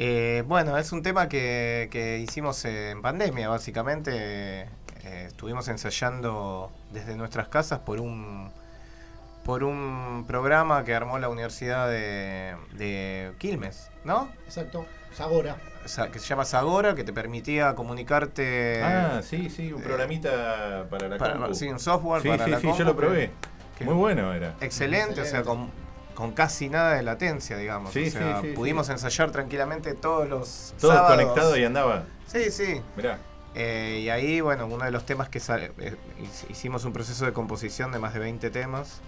Eh, 0.00 0.44
bueno, 0.46 0.78
es 0.78 0.92
un 0.92 1.02
tema 1.02 1.28
que, 1.28 1.88
que 1.90 2.18
hicimos 2.18 2.64
en 2.64 3.02
pandemia, 3.02 3.48
básicamente. 3.48 4.62
Eh, 5.02 5.24
estuvimos 5.26 5.66
ensayando 5.68 6.70
desde 6.92 7.16
nuestras 7.16 7.48
casas 7.48 7.80
por 7.80 8.00
un 8.00 8.50
por 9.44 9.64
un 9.64 10.24
programa 10.28 10.84
que 10.84 10.94
armó 10.94 11.18
la 11.18 11.28
Universidad 11.30 11.88
de, 11.88 12.54
de 12.74 13.32
Quilmes, 13.38 13.90
¿no? 14.04 14.28
Exacto. 14.44 14.84
Sagora. 15.14 15.56
Que 16.12 16.18
se 16.18 16.26
llama 16.26 16.44
Sagora, 16.44 16.94
que 16.94 17.02
te 17.02 17.14
permitía 17.14 17.74
comunicarte. 17.74 18.82
ah, 18.84 19.22
sí, 19.22 19.48
sí, 19.48 19.72
un 19.72 19.80
programita 19.82 20.84
para 20.90 21.08
la 21.08 21.16
para- 21.16 21.36
compu. 21.38 21.54
sí, 21.54 21.66
un 21.68 21.80
software 21.80 22.20
Sí, 22.22 22.28
para 22.28 22.44
sí, 22.44 22.50
la 22.50 22.60
sí, 22.60 22.66
yo 22.66 22.70
compu 22.72 22.84
lo 22.84 22.96
probé. 22.96 23.30
que- 23.78 23.84
Muy 23.86 23.94
bueno 23.94 24.34
era. 24.34 24.54
Excelente, 24.60 25.22
o 25.22 25.24
sea, 25.24 25.42
con, 25.42 25.70
con 26.18 26.32
casi 26.32 26.68
nada 26.68 26.94
de 26.94 27.04
latencia, 27.04 27.56
digamos. 27.56 27.92
Sí, 27.92 28.08
o 28.08 28.10
sea, 28.10 28.40
sí, 28.40 28.48
sí, 28.48 28.54
pudimos 28.56 28.88
ensayar 28.88 29.30
tranquilamente 29.30 29.94
todos 29.94 30.28
los 30.28 30.74
Todo 30.80 30.92
sábados. 30.92 31.16
conectado 31.16 31.56
y 31.56 31.64
andaba. 31.64 32.06
Sí, 32.26 32.50
sí. 32.50 32.82
Mirá. 32.96 33.18
Eh, 33.54 34.00
y 34.02 34.08
ahí, 34.10 34.40
bueno, 34.40 34.66
uno 34.66 34.84
de 34.84 34.90
los 34.90 35.06
temas 35.06 35.28
que 35.28 35.38
sale- 35.38 35.70
eh, 35.78 35.94
hic- 36.20 36.50
hicimos 36.50 36.84
un 36.84 36.92
proceso 36.92 37.24
de 37.24 37.32
composición 37.32 37.92
de 37.92 38.00
más 38.00 38.14
de 38.14 38.18
20 38.18 38.50
temas. 38.50 39.00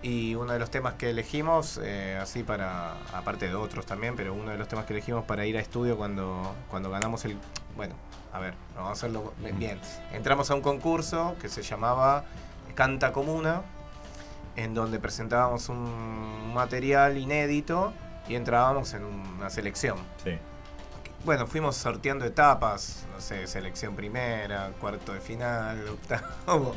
Y 0.00 0.36
uno 0.36 0.52
de 0.52 0.60
los 0.60 0.70
temas 0.70 0.94
que 0.94 1.10
elegimos, 1.10 1.80
eh, 1.82 2.16
así 2.22 2.44
para, 2.44 2.92
aparte 3.12 3.48
de 3.48 3.56
otros 3.56 3.84
también, 3.84 4.14
pero 4.14 4.32
uno 4.32 4.52
de 4.52 4.58
los 4.58 4.68
temas 4.68 4.84
que 4.86 4.92
elegimos 4.92 5.24
para 5.24 5.44
ir 5.44 5.56
a 5.56 5.60
estudio 5.60 5.96
cuando, 5.96 6.54
cuando 6.70 6.88
ganamos 6.88 7.24
el... 7.24 7.36
Bueno, 7.76 7.94
a 8.32 8.38
ver, 8.38 8.54
vamos 8.76 8.90
a 8.90 8.92
hacerlo 8.92 9.32
bien. 9.58 9.80
Entramos 10.12 10.52
a 10.52 10.54
un 10.54 10.60
concurso 10.60 11.34
que 11.40 11.48
se 11.48 11.62
llamaba 11.62 12.24
Canta 12.76 13.12
Comuna, 13.12 13.62
en 14.56 14.74
donde 14.74 14.98
presentábamos 14.98 15.68
un 15.68 16.52
material 16.54 17.16
inédito 17.18 17.92
y 18.28 18.34
entrábamos 18.34 18.92
en 18.94 19.04
una 19.04 19.50
selección. 19.50 19.96
Sí. 20.22 20.38
Bueno, 21.24 21.46
fuimos 21.46 21.76
sorteando 21.76 22.24
etapas, 22.24 23.06
no 23.14 23.20
sé, 23.20 23.46
selección 23.46 23.94
primera, 23.94 24.70
cuarto 24.80 25.12
de 25.12 25.20
final, 25.20 25.86
octavo, 25.88 26.74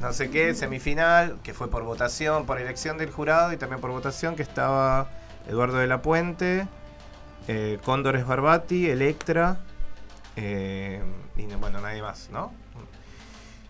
no 0.00 0.12
sé 0.12 0.30
qué, 0.30 0.54
semifinal, 0.54 1.38
que 1.42 1.54
fue 1.54 1.68
por 1.68 1.82
votación, 1.82 2.46
por 2.46 2.60
elección 2.60 2.98
del 2.98 3.10
jurado 3.10 3.52
y 3.52 3.56
también 3.56 3.80
por 3.80 3.90
votación, 3.90 4.36
que 4.36 4.42
estaba 4.42 5.08
Eduardo 5.48 5.78
de 5.78 5.88
la 5.88 6.02
Puente, 6.02 6.68
eh, 7.48 7.78
Cóndores 7.84 8.24
Barbati, 8.24 8.88
Electra, 8.88 9.58
eh, 10.36 11.02
y 11.36 11.42
no- 11.46 11.58
bueno, 11.58 11.80
nadie 11.80 12.00
más, 12.00 12.28
¿no? 12.30 12.52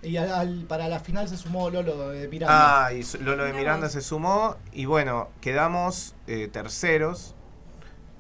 Y 0.03 0.17
al- 0.17 0.33
al- 0.33 0.65
para 0.67 0.89
la 0.89 0.99
final 1.01 1.29
se 1.29 1.37
sumó 1.37 1.69
Lolo 1.71 2.09
de 2.11 2.27
Miranda. 2.29 2.87
Ah, 2.87 2.93
y 2.93 3.03
Lolo 3.23 3.45
de 3.45 3.53
Miranda 3.53 3.89
se 3.91 4.01
sumó 4.01 4.57
y 4.73 4.87
bueno, 4.87 5.29
quedamos 5.41 6.15
eh, 6.27 6.49
terceros 6.49 7.35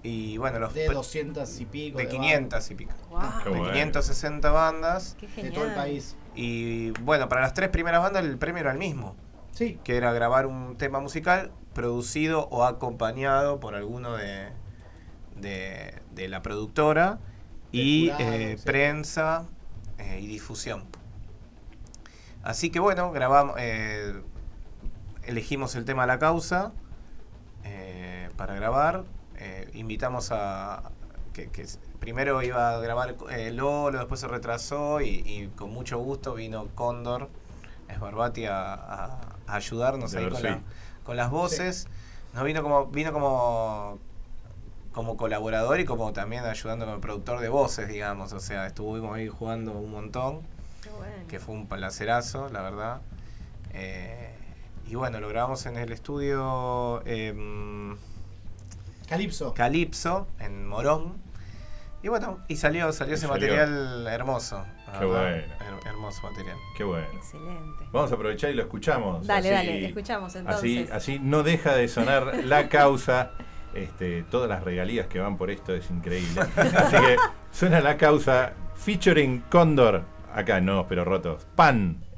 y 0.02 0.36
bueno, 0.38 0.58
los 0.58 0.74
de 0.74 0.88
pr- 0.88 0.94
200 0.94 1.60
y 1.60 1.64
pico. 1.66 1.98
de 1.98 2.08
500 2.08 2.70
y 2.70 2.74
pico. 2.74 2.92
Wow, 3.10 3.20
De 3.44 3.50
bueno. 3.50 3.72
560 3.72 4.50
bandas. 4.50 5.16
qué 5.18 5.42
De 5.42 5.50
todo 5.50 5.64
el 5.64 5.74
país. 5.74 6.16
Y 6.34 6.90
bueno, 7.02 7.28
para 7.28 7.40
las 7.40 7.54
tres 7.54 7.70
primeras 7.70 8.02
bandas 8.02 8.24
el 8.24 8.36
premio 8.38 8.60
era 8.60 8.72
el 8.72 8.78
mismo, 8.78 9.16
Sí. 9.52 9.78
que 9.82 9.96
era 9.96 10.12
grabar 10.12 10.46
un 10.46 10.76
tema 10.76 11.00
musical 11.00 11.50
producido 11.74 12.46
o 12.50 12.64
acompañado 12.64 13.58
por 13.58 13.74
alguno 13.74 14.16
de, 14.16 14.48
de, 15.36 15.94
de 16.14 16.28
la 16.28 16.42
productora 16.42 17.18
Del 17.72 17.80
y 17.80 18.10
jurado, 18.10 18.30
eh, 18.32 18.58
prensa 18.64 19.46
eh, 19.98 20.20
y 20.20 20.26
difusión. 20.26 20.84
Así 22.42 22.70
que 22.70 22.80
bueno, 22.80 23.12
grabamos, 23.12 23.56
eh, 23.58 24.14
elegimos 25.24 25.74
el 25.76 25.84
tema 25.84 26.06
La 26.06 26.18
Causa 26.18 26.72
eh, 27.64 28.28
para 28.36 28.54
grabar. 28.54 29.04
eh, 29.36 29.70
invitamos 29.74 30.30
a. 30.32 30.82
Que, 31.32 31.48
primero 32.00 32.42
iba 32.42 32.74
a 32.74 32.78
grabar 32.80 33.14
eh, 33.30 33.50
Lolo, 33.52 33.98
después 33.98 34.20
se 34.20 34.26
retrasó 34.28 35.00
y, 35.00 35.22
y 35.26 35.50
con 35.56 35.70
mucho 35.70 35.98
gusto 35.98 36.34
vino 36.34 36.66
Cóndor 36.74 37.28
Esbarbati 37.88 38.46
a, 38.46 38.74
a- 38.74 39.20
a 39.46 39.54
ayudarnos 39.54 40.14
ahí 40.14 40.24
ver, 40.24 40.32
con, 40.32 40.40
sí. 40.40 40.46
la- 40.48 40.60
con 41.04 41.16
las 41.16 41.30
voces. 41.30 41.86
Nos 42.34 42.44
vino 42.44 42.62
como 42.62 42.86
vino 42.86 43.12
como 43.12 43.98
como 44.92 45.16
colaborador 45.16 45.78
y 45.78 45.84
como 45.84 46.12
también 46.12 46.44
ayudando 46.44 46.84
como 46.84 47.00
productor 47.00 47.38
de 47.40 47.48
voces, 47.48 47.88
digamos. 47.88 48.32
O 48.32 48.40
sea, 48.40 48.66
estuvimos 48.66 49.14
ahí 49.14 49.28
jugando 49.28 49.72
un 49.72 49.90
montón. 49.92 50.40
Que 51.30 51.38
fue 51.38 51.54
un 51.54 51.66
palacerazo, 51.68 52.48
la 52.50 52.60
verdad. 52.62 53.00
Eh, 53.72 54.34
y 54.88 54.96
bueno, 54.96 55.20
lo 55.20 55.28
grabamos 55.28 55.64
en 55.66 55.76
el 55.76 55.92
estudio 55.92 57.02
em, 57.06 57.96
Calipso. 59.08 59.54
Calypso, 59.54 60.26
en 60.40 60.66
Morón. 60.66 61.14
Y 62.02 62.08
bueno, 62.08 62.38
y 62.48 62.56
salió, 62.56 62.90
salió 62.92 63.12
Y 63.12 63.14
ese 63.18 63.26
salió. 63.28 63.46
material 63.54 64.06
hermoso. 64.08 64.64
Qué 64.98 65.04
verdad. 65.04 65.20
bueno. 65.20 65.54
Her- 65.80 65.86
hermoso 65.88 66.22
material. 66.28 66.56
Qué 66.76 66.82
bueno. 66.84 67.06
Excelente. 67.14 67.84
Vamos 67.92 68.10
a 68.10 68.14
aprovechar 68.14 68.50
y 68.50 68.54
lo 68.54 68.62
escuchamos. 68.62 69.26
Dale, 69.26 69.54
así- 69.56 69.66
dale, 69.68 69.86
escuchamos 69.86 70.34
Así, 70.34 70.38
entonces. 70.78 70.90
así 70.90 71.18
no 71.20 71.42
deja 71.44 71.74
de 71.74 71.86
sonar 71.88 72.44
la 72.44 72.68
causa. 72.68 73.30
Este, 73.74 74.24
todas 74.24 74.48
las 74.48 74.64
regalías 74.64 75.06
que 75.06 75.20
van 75.20 75.36
por 75.36 75.48
esto 75.50 75.72
es 75.74 75.88
increíble. 75.90 76.40
Así 76.56 76.96
que 76.96 77.16
suena 77.52 77.80
la 77.80 77.96
causa 77.96 78.52
featuring 78.74 79.44
Cóndor. 79.48 80.02
Acá 80.32 80.60
no, 80.60 80.86
pero 80.86 81.04
rotos. 81.04 81.46
Pan. 81.56 82.09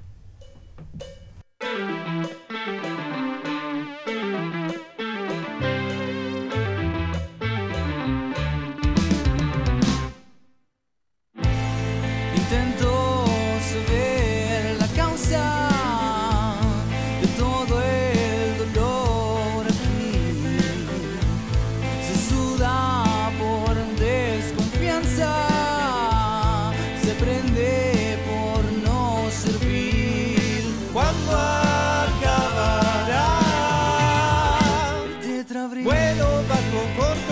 sopa 36.42 36.56
com 36.70 36.94
corpo 36.94 37.31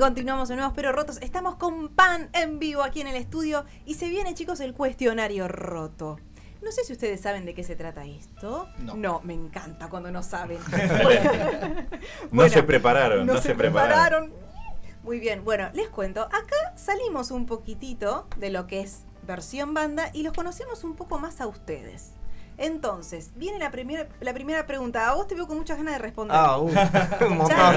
continuamos 0.00 0.48
en 0.48 0.56
Nuevos 0.56 0.72
Pero 0.74 0.92
Rotos. 0.92 1.18
Estamos 1.20 1.56
con 1.56 1.90
Pan 1.90 2.30
en 2.32 2.58
vivo 2.58 2.82
aquí 2.82 3.02
en 3.02 3.06
el 3.06 3.16
estudio 3.16 3.66
y 3.84 3.94
se 3.94 4.08
viene, 4.08 4.32
chicos, 4.32 4.60
el 4.60 4.72
cuestionario 4.72 5.46
roto. 5.46 6.18
No 6.62 6.72
sé 6.72 6.84
si 6.84 6.94
ustedes 6.94 7.20
saben 7.20 7.44
de 7.44 7.52
qué 7.52 7.62
se 7.64 7.76
trata 7.76 8.06
esto. 8.06 8.66
No. 8.78 9.20
me 9.24 9.34
encanta 9.34 9.88
cuando 9.88 10.10
no 10.10 10.22
saben. 10.22 10.58
No 12.32 12.48
se 12.48 12.62
prepararon, 12.62 13.26
no 13.26 13.42
se 13.42 13.54
prepararon. 13.54 14.32
Muy 15.02 15.20
bien, 15.20 15.44
bueno, 15.44 15.68
les 15.74 15.90
cuento. 15.90 16.22
Acá 16.22 16.56
salimos 16.76 17.30
un 17.30 17.44
poquitito 17.44 18.26
de 18.38 18.48
lo 18.48 18.66
que 18.66 18.80
es 18.80 19.04
versión 19.26 19.74
banda 19.74 20.10
y 20.14 20.22
los 20.22 20.32
conocemos 20.32 20.82
un 20.82 20.96
poco 20.96 21.18
más 21.18 21.42
a 21.42 21.46
ustedes. 21.46 22.12
Entonces, 22.56 23.32
viene 23.36 23.58
la 23.58 23.70
primera, 23.70 24.08
la 24.20 24.32
primera 24.32 24.66
pregunta. 24.66 25.10
A 25.10 25.14
vos 25.14 25.26
te 25.26 25.34
veo 25.34 25.46
con 25.46 25.58
muchas 25.58 25.76
ganas 25.76 25.94
de 25.94 25.98
responder. 25.98 26.36
Ah, 26.38 26.58
uh, 26.58 26.64
un 27.26 27.36
montón. 27.36 27.76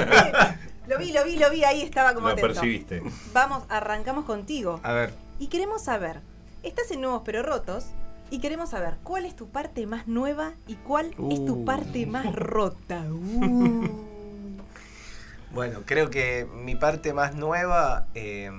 Lo 0.87 0.97
vi, 0.97 1.11
lo 1.11 1.23
vi, 1.23 1.37
lo 1.37 1.49
vi, 1.49 1.63
ahí 1.63 1.81
estaba 1.81 2.13
como 2.13 2.27
Lo 2.27 2.33
atento. 2.33 2.47
percibiste. 2.53 3.01
Vamos, 3.33 3.63
arrancamos 3.69 4.25
contigo. 4.25 4.79
A 4.83 4.93
ver, 4.93 5.13
Y 5.39 5.47
queremos 5.47 5.83
saber, 5.83 6.21
estás 6.63 6.91
en 6.91 7.01
Nuevos 7.01 7.21
Pero 7.25 7.43
Rotos, 7.43 7.87
y 8.29 8.39
queremos 8.39 8.69
saber 8.71 8.95
cuál 9.03 9.25
es 9.25 9.35
tu 9.35 9.49
parte 9.49 9.85
más 9.85 10.07
nueva 10.07 10.53
y 10.67 10.75
cuál 10.75 11.07
es 11.29 11.45
tu 11.45 11.53
Uh. 11.61 11.65
parte 11.65 12.05
más 12.05 12.25
rota. 12.35 13.01
Uh. 13.11 13.87
bueno, 15.53 15.81
creo 15.85 16.09
que 16.09 16.47
mi 16.63 16.75
parte 16.75 17.13
más 17.13 17.35
nueva 17.35 18.07
eh, 18.15 18.51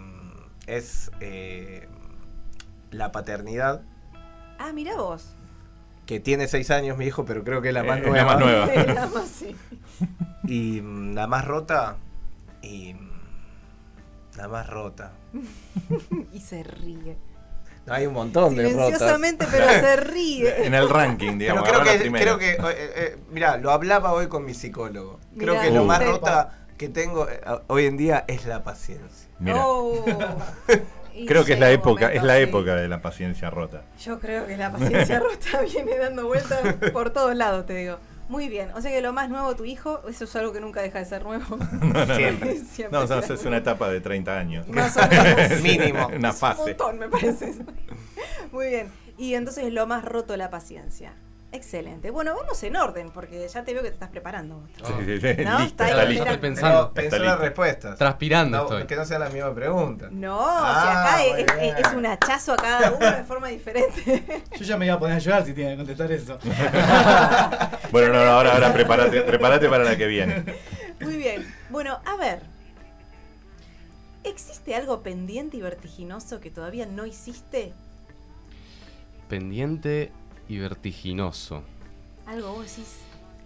es 0.66 1.10
eh, 1.20 1.88
la 2.90 3.10
paternidad. 3.12 3.82
Ah, 4.58 4.72
mira 4.72 4.96
vos. 4.96 5.34
Que 6.06 6.20
tiene 6.20 6.46
seis 6.48 6.70
años 6.70 6.96
mi 6.98 7.06
hijo, 7.06 7.24
pero 7.24 7.42
creo 7.44 7.62
que 7.62 7.68
es 7.68 7.74
la 7.74 7.82
más 7.82 7.98
Eh, 7.98 8.02
es 8.06 8.06
la 8.06 8.12
nueva. 8.12 8.34
más 8.34 8.40
nueva. 8.40 8.72
Era 8.74 9.06
más, 9.14 9.28
sí. 9.28 9.56
Y 10.44 10.80
mm, 10.82 11.14
la 11.14 11.26
más 11.26 11.44
rota. 11.46 11.96
Y. 12.64 12.96
La 14.36 14.48
más 14.48 14.66
rota. 14.68 15.12
Y 16.32 16.40
se 16.40 16.62
ríe. 16.62 17.16
No, 17.86 17.92
hay 17.92 18.06
un 18.06 18.14
montón 18.14 18.56
de 18.56 18.62
rotas. 18.64 18.84
Silenciosamente, 18.86 19.46
pero 19.50 19.68
se 19.68 19.96
ríe. 19.96 20.64
En 20.66 20.74
el 20.74 20.88
ranking, 20.88 21.38
Pero 21.38 21.62
digamos. 21.62 21.68
creo 21.68 21.84
la 21.84 21.92
que, 21.98 22.10
creo 22.12 22.38
que 22.38 22.50
eh, 22.52 22.56
eh, 22.96 23.16
mira, 23.30 23.58
lo 23.58 23.70
hablaba 23.70 24.12
hoy 24.12 24.26
con 24.28 24.44
mi 24.44 24.54
psicólogo. 24.54 25.20
Creo 25.38 25.54
Mirá, 25.54 25.62
que 25.66 25.70
lo 25.70 25.82
Uh. 25.82 25.86
más 25.86 25.98
sepa. 25.98 26.10
rota 26.10 26.58
que 26.78 26.88
tengo 26.88 27.28
eh, 27.28 27.40
hoy 27.68 27.84
en 27.86 27.96
día 27.96 28.24
es 28.26 28.46
la 28.46 28.64
paciencia. 28.64 29.28
Mira, 29.38 29.56
Oh. 29.66 30.04
Y 31.16 31.26
creo 31.26 31.44
que 31.44 31.52
es 31.52 31.60
la 31.60 31.70
época, 31.70 32.06
momento 32.06 32.18
es 32.18 32.24
la 32.24 32.38
época 32.38 32.74
de 32.74 32.88
la 32.88 33.00
paciencia 33.00 33.48
rota. 33.48 33.82
Yo 34.00 34.18
creo 34.18 34.46
que 34.48 34.56
la 34.56 34.72
paciencia 34.72 35.20
rota 35.20 35.60
viene 35.62 35.96
dando 35.96 36.26
vueltas 36.26 36.60
por 36.92 37.10
todos 37.10 37.36
lados, 37.36 37.66
te 37.66 37.74
digo. 37.74 37.98
Muy 38.28 38.48
bien, 38.48 38.70
o 38.74 38.80
sea 38.80 38.90
que 38.90 39.02
lo 39.02 39.12
más 39.12 39.28
nuevo 39.28 39.54
tu 39.54 39.64
hijo, 39.66 40.00
eso 40.08 40.24
es 40.24 40.36
algo 40.36 40.52
que 40.52 40.60
nunca 40.60 40.80
deja 40.80 40.98
de 40.98 41.04
ser 41.04 41.22
nuevo. 41.24 41.58
No, 41.82 42.06
no, 42.06 42.16
Siempre. 42.16 42.56
Siempre 42.72 42.90
No, 42.98 43.00
no, 43.02 43.06
será 43.06 43.20
eso 43.20 43.34
es 43.34 43.44
una 43.44 43.58
etapa 43.58 43.88
de 43.90 44.00
30 44.00 44.38
años. 44.38 44.68
Más 44.68 44.96
o 44.96 45.00
menos. 45.08 45.60
Mínimo. 45.60 46.06
Una 46.06 46.28
Es 46.30 46.34
Un 46.34 46.40
fase. 46.40 46.62
montón, 46.62 46.98
me 46.98 47.08
parece. 47.08 47.54
Muy 48.52 48.68
bien. 48.68 48.88
Y 49.18 49.34
entonces 49.34 49.72
lo 49.72 49.86
más 49.86 50.04
roto 50.04 50.36
la 50.36 50.50
paciencia. 50.50 51.12
Excelente. 51.54 52.10
Bueno, 52.10 52.34
vamos 52.34 52.60
en 52.64 52.74
orden, 52.74 53.10
porque 53.12 53.46
ya 53.46 53.62
te 53.62 53.72
veo 53.72 53.82
que 53.84 53.88
te 53.90 53.94
estás 53.94 54.08
preparando. 54.10 54.56
vos. 54.56 54.70
Sí, 54.76 54.92
sí, 55.04 55.20
sí, 55.20 55.44
No, 55.44 55.60
está 55.60 55.84
ahí. 55.84 56.16
Estoy 56.18 56.36
pensando. 56.38 56.92
Está 56.96 57.18
las 57.20 57.38
respuestas. 57.38 57.96
Transpirando 57.96 58.56
No, 58.58 58.62
estoy. 58.64 58.86
que 58.88 58.96
no 58.96 59.04
sea 59.04 59.20
la 59.20 59.28
misma 59.28 59.54
pregunta. 59.54 60.08
No, 60.10 60.36
Ah, 60.44 60.82
si 60.82 60.88
acá 60.88 61.32
muy 61.32 61.40
es, 61.42 61.54
bien. 61.60 61.76
es- 61.78 61.86
es 61.86 61.92
un 61.94 62.06
hachazo 62.06 62.52
a 62.54 62.56
cada 62.56 62.90
uno 62.90 63.06
de 63.08 63.22
forma 63.22 63.46
diferente. 63.48 64.42
Yo 64.58 64.64
ya 64.64 64.76
me 64.76 64.86
iba 64.86 64.96
a 64.96 64.98
poner 64.98 65.14
a 65.16 65.20
llorar 65.20 65.44
si 65.44 65.52
tiene 65.54 65.70
que 65.70 65.76
contestar 65.76 66.10
eso. 66.10 66.38
Bueno, 67.92 68.08
no, 68.12 68.24
no, 68.24 68.30
ahora, 68.32 68.54
ahora 68.54 68.72
prepárate, 68.72 69.20
prepárate 69.22 69.68
para 69.68 69.84
la 69.84 69.96
que 69.96 70.06
viene. 70.08 70.44
Muy 71.00 71.16
bien. 71.16 71.46
Bueno, 71.70 72.00
a 72.04 72.16
ver. 72.16 72.40
¿Existe 74.24 74.74
algo 74.74 75.04
pendiente 75.04 75.56
y 75.58 75.60
vertiginoso 75.60 76.40
que 76.40 76.50
todavía 76.50 76.86
no 76.86 77.06
hiciste? 77.06 77.72
Pendiente 79.28 80.10
y 80.48 80.58
vertiginoso. 80.58 81.62
Algo 82.26 82.52
vos 82.52 82.64
decís, 82.66 82.98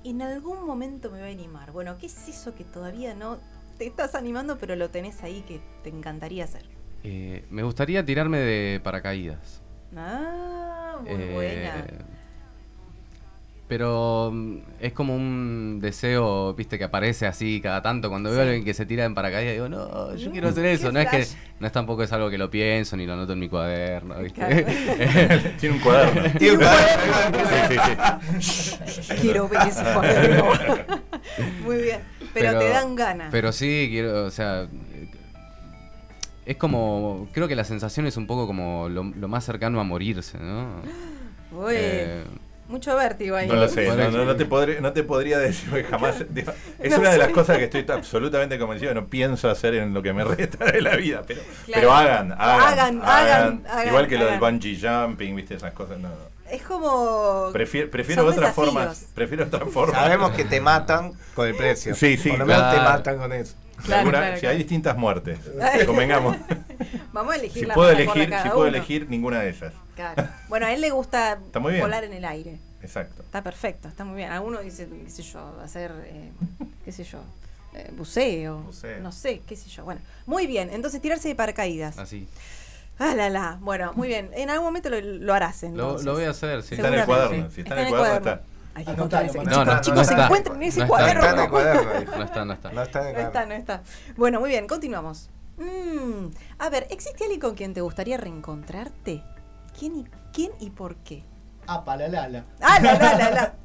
en 0.04 0.22
algún 0.22 0.64
momento 0.64 1.10
me 1.10 1.18
voy 1.20 1.28
a 1.28 1.32
animar. 1.32 1.72
Bueno, 1.72 1.96
¿qué 1.98 2.06
es 2.06 2.28
eso 2.28 2.54
que 2.54 2.64
todavía 2.64 3.14
no 3.14 3.38
te 3.78 3.86
estás 3.86 4.14
animando, 4.14 4.58
pero 4.58 4.76
lo 4.76 4.90
tenés 4.90 5.22
ahí 5.22 5.42
que 5.42 5.60
te 5.82 5.90
encantaría 5.90 6.44
hacer? 6.44 6.64
Eh, 7.04 7.44
me 7.50 7.62
gustaría 7.62 8.04
tirarme 8.04 8.38
de 8.38 8.80
paracaídas. 8.80 9.62
Ah, 9.96 10.98
muy 11.02 11.10
Eh, 11.12 11.32
buena. 11.32 11.86
Pero 13.68 14.30
mm, 14.32 14.56
es 14.80 14.92
como 14.94 15.14
un 15.14 15.78
deseo, 15.80 16.54
viste, 16.54 16.78
que 16.78 16.84
aparece 16.84 17.26
así 17.26 17.60
cada 17.60 17.82
tanto. 17.82 18.08
Cuando 18.08 18.30
veo 18.30 18.40
a 18.40 18.42
alguien 18.44 18.64
que 18.64 18.72
se 18.72 18.86
tira 18.86 19.04
en 19.04 19.14
paracaídas, 19.14 19.52
digo, 19.52 19.68
no, 19.68 20.14
yo 20.16 20.30
quiero 20.30 20.48
hacer 20.48 20.64
eso. 20.64 20.90
No 20.90 21.00
es 21.00 21.08
que 21.08 21.26
no 21.60 21.66
es 21.66 21.72
tampoco 21.72 22.02
es 22.02 22.12
algo 22.12 22.30
que 22.30 22.38
lo 22.38 22.50
pienso 22.50 22.96
ni 22.96 23.04
lo 23.04 23.12
anoto 23.12 23.34
en 23.34 23.40
mi 23.40 23.48
cuaderno, 23.48 24.18
¿viste? 24.20 24.40
Claro. 24.40 25.50
Tiene 25.60 25.74
un 25.74 25.80
cuaderno. 25.82 26.38
Tiene 26.38 26.56
un 26.56 26.64
Sí, 27.68 27.76
sí, 28.40 29.02
sí. 29.02 29.14
Quiero 29.20 29.48
ver 29.48 29.68
ese 29.68 29.84
cuaderno. 29.92 30.44
muy 31.64 31.76
bien. 31.82 32.00
Pero, 32.32 32.58
te 32.58 32.68
dan 32.70 32.94
ganas. 32.94 33.28
Pero 33.30 33.52
sí, 33.52 33.88
quiero, 33.90 34.24
o 34.24 34.30
sea. 34.30 34.66
Es 36.46 36.56
como. 36.56 37.28
Creo 37.32 37.48
que 37.48 37.56
la 37.56 37.64
sensación 37.64 38.06
es 38.06 38.16
un 38.16 38.26
poco 38.26 38.46
como 38.46 38.88
lo, 38.88 39.02
lo 39.02 39.28
más 39.28 39.44
cercano 39.44 39.78
a 39.78 39.84
morirse, 39.84 40.38
¿no? 40.38 40.80
Uy, 41.52 41.74
Eh, 41.76 42.24
mucho 42.68 42.94
vértigo 42.96 43.34
ahí. 43.36 43.48
No 43.48 43.54
lo 43.56 43.68
sé, 43.68 43.86
no, 43.88 44.10
no- 44.10 44.24
no 44.24 44.36
te 44.36 44.48
podré- 44.48 44.80
no 44.80 44.92
te 44.92 45.02
podría 45.02 45.38
decir 45.38 45.68
porque 45.70 45.84
jamás. 45.84 46.24
digo, 46.30 46.52
es 46.78 46.90
No 46.92 46.98
una 46.98 47.10
de 47.10 47.18
las 47.18 47.28
cosas 47.30 47.58
que 47.58 47.64
estoy 47.64 47.84
absolutamente 47.88 48.58
convencido 48.58 48.90
que 48.92 49.00
no 49.00 49.06
pienso 49.06 49.48
hacer 49.50 49.74
en 49.74 49.92
lo 49.94 50.02
que 50.02 50.12
me 50.12 50.22
resta 50.36 50.64
de 50.66 50.80
la 50.82 50.96
vida. 50.96 51.22
Pero, 51.26 51.40
Claro. 51.66 51.80
pero 51.80 51.92
hagan, 51.92 52.32
hagan, 52.32 52.60
Hagan, 52.60 53.02
hagan, 53.02 53.62
hagan, 53.68 53.88
Igual 53.88 54.06
que 54.08 54.16
lo 54.18 54.24
del 54.26 54.34
hagan. 54.34 54.58
bungee 54.60 54.78
jumping, 54.80 55.34
viste, 55.36 55.54
esas 55.54 55.72
cosas. 55.72 55.98
No, 55.98 56.08
no. 56.08 56.38
Es 56.50 56.62
como. 56.62 57.50
Prefiero, 57.52 57.90
prefiero 57.90 58.22
otras 58.22 58.36
desafíos. 58.40 58.66
formas. 58.72 59.06
Prefiero 59.14 59.44
otras 59.44 59.68
formas. 59.70 60.00
Sabemos 60.00 60.30
que 60.32 60.44
te 60.46 60.60
matan 60.60 61.12
con 61.34 61.46
el 61.46 61.54
precio. 61.54 61.94
Sí, 61.94 62.16
sí, 62.16 62.30
Por 62.30 62.38
lo 62.38 62.46
menos 62.46 62.70
te 62.74 62.80
matan 62.80 63.18
con 63.18 63.32
eso. 63.34 63.54
Claro, 63.84 64.00
Alguna- 64.00 64.18
claro, 64.18 64.34
si 64.36 64.40
claro. 64.40 64.52
hay 64.52 64.58
distintas 64.58 64.96
muertes, 64.96 65.38
convengamos. 65.86 66.36
Vamos 67.12 67.32
a 67.34 67.36
elegir 67.36 67.62
si 67.62 67.66
la 67.66 67.74
puedo 67.74 67.90
elegir, 67.90 68.28
cada 68.30 68.42
si 68.42 68.48
puedo 68.50 68.66
elegir 68.66 69.08
ninguna 69.08 69.40
de 69.40 69.50
esas. 69.50 69.72
Claro. 69.96 70.28
Bueno, 70.48 70.66
a 70.66 70.72
él 70.72 70.80
le 70.80 70.90
gusta 70.90 71.34
Está 71.44 71.58
muy 71.60 71.72
bien. 71.72 71.82
volar 71.84 72.04
en 72.04 72.12
el 72.12 72.24
aire. 72.24 72.58
Exacto. 72.82 73.22
Está 73.22 73.42
perfecto, 73.42 73.88
está 73.88 74.04
muy 74.04 74.16
bien. 74.16 74.30
Algunos 74.30 74.62
dicen, 74.62 75.02
qué 75.04 75.10
sé 75.10 75.22
yo, 75.22 75.60
hacer, 75.62 75.90
eh, 76.06 76.30
qué 76.84 76.92
sé 76.92 77.02
yo, 77.04 77.18
eh, 77.74 77.90
buceo, 77.96 78.58
Buceo. 78.58 79.00
no 79.00 79.10
sé, 79.12 79.42
qué 79.46 79.56
sé 79.56 79.68
yo. 79.68 79.84
Bueno, 79.84 80.00
muy 80.26 80.46
bien. 80.46 80.70
Entonces 80.72 81.00
tirarse 81.00 81.28
de 81.28 81.34
paracaídas. 81.34 81.98
así. 81.98 82.28
Ah, 83.00 83.14
la, 83.14 83.30
la. 83.30 83.58
Bueno, 83.60 83.92
muy 83.94 84.08
bien. 84.08 84.30
En 84.34 84.50
algún 84.50 84.66
momento 84.66 84.90
lo, 84.90 85.00
lo 85.00 85.32
harás 85.34 85.62
Lo, 85.62 85.68
entonces. 85.68 86.04
lo 86.04 86.14
voy 86.14 86.24
a 86.24 86.30
hacer, 86.30 86.62
sí. 86.62 86.74
Está 86.74 86.88
en 86.88 86.94
el 86.94 87.00
Seguramente. 87.00 87.28
cuaderno. 87.36 87.50
Si 87.54 87.60
está 87.60 87.74
en 87.80 87.86
el 87.86 87.88
cuaderno, 87.90 88.16
está. 88.30 88.42
Hay 88.78 88.84
que 88.84 88.90
encontrar 88.92 89.24
ese. 89.24 89.38
Martín. 89.38 89.52
No, 89.52 89.64
no, 89.64 89.80
chicos, 89.80 89.96
no 89.96 90.02
está. 90.02 90.24
encuentren 90.24 90.62
ese 90.62 90.78
No 90.78 90.84
está. 90.84 90.88
cuaderno. 90.96 91.20
Está 91.22 91.34
en 91.34 91.40
el 91.44 91.50
cuaderno. 91.50 91.82
No 92.16 92.22
está, 92.24 92.44
no 92.44 92.52
está. 92.52 92.70
No 92.72 92.82
está 92.82 93.00
No 93.02 93.08
está, 93.08 93.30
cuaderno. 93.30 93.46
no 93.46 93.54
está. 93.54 93.82
Bueno, 94.16 94.40
muy 94.40 94.50
bien, 94.50 94.66
continuamos. 94.66 95.30
Mm, 95.56 96.28
a 96.60 96.70
ver, 96.70 96.86
¿existe 96.90 97.24
alguien 97.24 97.40
con 97.40 97.54
quien 97.56 97.74
te 97.74 97.80
gustaría 97.80 98.16
reencontrarte? 98.16 99.22
¿Quién 99.78 99.96
y, 99.98 100.04
quién 100.32 100.52
y 100.60 100.70
por 100.70 100.94
qué? 100.96 101.24
Ah, 101.66 101.84
palalala. 101.84 102.44
Ah, 102.60 102.78
la, 102.80 102.94
la, 102.94 103.14
la, 103.14 103.30
la. 103.30 103.52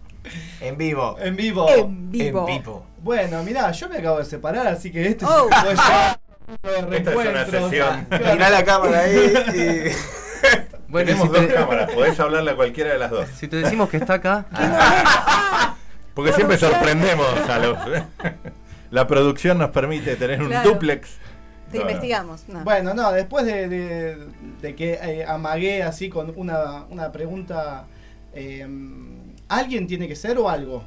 En 0.61 0.77
vivo. 0.77 1.17
En 1.19 1.35
vivo. 1.35 1.69
En 1.69 2.09
vivo. 2.09 2.47
En 2.47 2.57
vivo. 2.59 2.85
Bueno, 3.03 3.43
mirá, 3.43 3.69
yo 3.71 3.89
me 3.89 3.97
acabo 3.97 4.19
de 4.19 4.25
separar, 4.25 4.65
así 4.67 4.91
que 4.91 5.05
este 5.09 5.25
Oh. 5.25 5.49
es 5.49 5.79
un 6.87 6.93
Esta 6.93 7.11
es 7.11 7.17
una 7.17 7.45
sesión. 7.45 8.05
Claro. 8.05 8.33
Mirá 8.33 8.49
la 8.49 8.63
cámara 8.65 8.99
ahí 9.01 9.33
y. 9.53 9.91
Bueno, 10.93 11.07
Tenemos 11.07 11.27
si 11.27 11.33
dos 11.33 11.47
te, 11.47 11.53
cámaras, 11.55 11.91
podés 11.91 12.19
hablarle 12.19 12.51
a 12.51 12.55
cualquiera 12.55 12.93
de 12.93 12.99
las 12.99 13.11
dos. 13.11 13.27
si 13.35 13.47
te 13.49 13.57
decimos 13.57 13.89
que 13.89 13.97
está 13.97 14.13
acá, 14.13 14.45
Porque 16.13 16.31
siempre 16.33 16.57
sorprendemos 16.57 17.27
a 17.49 17.57
los. 17.59 17.77
La 18.91 19.07
producción 19.07 19.57
nos 19.57 19.71
permite 19.71 20.15
tener 20.15 20.41
un 20.43 20.53
duplex. 20.63 21.17
Te 21.71 21.79
No, 21.79 21.85
no. 21.85 21.89
investigamos. 21.89 22.43
No. 22.47 22.63
Bueno, 22.63 22.93
no, 22.93 23.11
después 23.11 23.43
de, 23.47 23.67
de- 23.67 24.27
de 24.61 24.75
que 24.75 24.93
eh, 25.01 25.25
amagué 25.25 25.81
así 25.81 26.09
con 26.09 26.31
una, 26.35 26.83
una 26.91 27.11
pregunta, 27.11 27.85
eh, 28.35 28.67
¿alguien 29.49 29.87
tiene 29.87 30.07
que 30.07 30.15
ser 30.15 30.37
o 30.37 30.47
algo? 30.47 30.83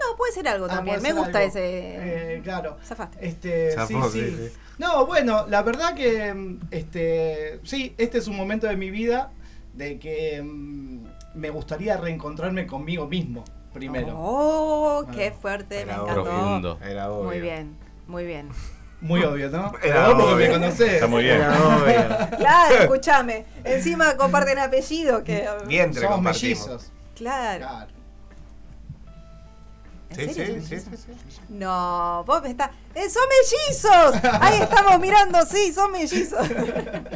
No, 0.00 0.16
puede 0.16 0.32
ser 0.32 0.46
algo 0.46 0.66
Ah, 0.66 0.76
también. 0.76 1.02
Me 1.02 1.12
gusta 1.12 1.38
algo. 1.38 1.48
ese. 1.50 2.36
Eh, 2.36 2.40
claro. 2.44 2.76
Zafaste. 2.84 3.18
Este, 3.26 3.70
sí, 3.72 3.76
Zafó, 3.76 4.08
sí. 4.10 4.20
sí, 4.20 4.36
sí. 4.36 4.52
No, 4.78 5.04
bueno, 5.06 5.44
la 5.48 5.62
verdad 5.62 5.94
que 5.94 6.56
este, 6.70 7.58
sí, 7.64 7.92
este 7.98 8.18
es 8.18 8.28
un 8.28 8.36
momento 8.36 8.68
de 8.68 8.76
mi 8.76 8.92
vida 8.92 9.32
de 9.78 9.98
que 9.98 10.42
mm, 10.42 11.04
me 11.34 11.50
gustaría 11.50 11.96
reencontrarme 11.96 12.66
conmigo 12.66 13.06
mismo 13.06 13.44
primero. 13.72 14.14
Oh, 14.18 15.06
qué 15.14 15.30
fuerte, 15.32 15.76
me 15.86 15.92
Era 15.92 16.02
encantó. 16.02 16.24
profundo. 16.24 16.78
Era 16.82 17.10
obvio. 17.10 17.24
Muy 17.24 17.40
bien, 17.40 17.76
muy 18.08 18.24
bien. 18.26 18.48
Muy 19.00 19.22
obvio, 19.22 19.48
¿no? 19.50 19.72
Era 19.80 20.06
Pero 20.06 20.06
vos 20.06 20.14
porque 20.24 20.34
obvio. 20.34 20.46
me 20.48 20.52
conocés. 20.54 20.92
Está 20.94 21.06
muy 21.06 21.22
bien. 21.22 21.36
Era 21.36 21.52
obvio. 21.68 22.36
Claro, 22.38 22.74
escúchame. 22.74 23.44
Encima 23.62 24.16
comparten 24.16 24.58
apellido 24.58 25.22
que. 25.22 25.46
Vientre 25.68 26.00
Somos 26.02 26.16
compartimos. 26.16 26.66
mellizos. 26.66 26.92
Claro. 27.14 27.66
Claro. 27.66 27.92
¿En 30.10 30.16
Sí, 30.16 30.34
serio 30.34 30.54
sí, 30.54 30.66
sí, 30.66 30.70
mellizos? 30.74 31.00
sí, 31.00 31.12
sí. 31.28 31.40
No, 31.50 32.24
vos 32.26 32.42
me 32.42 32.50
estás. 32.50 32.70
¡Eh, 32.94 33.08
¡Son 33.10 33.22
mellizos! 33.28 34.32
Ahí 34.40 34.60
estamos 34.62 34.98
mirando, 35.00 35.44
sí, 35.46 35.72
son 35.72 35.92
mellizos. 35.92 36.46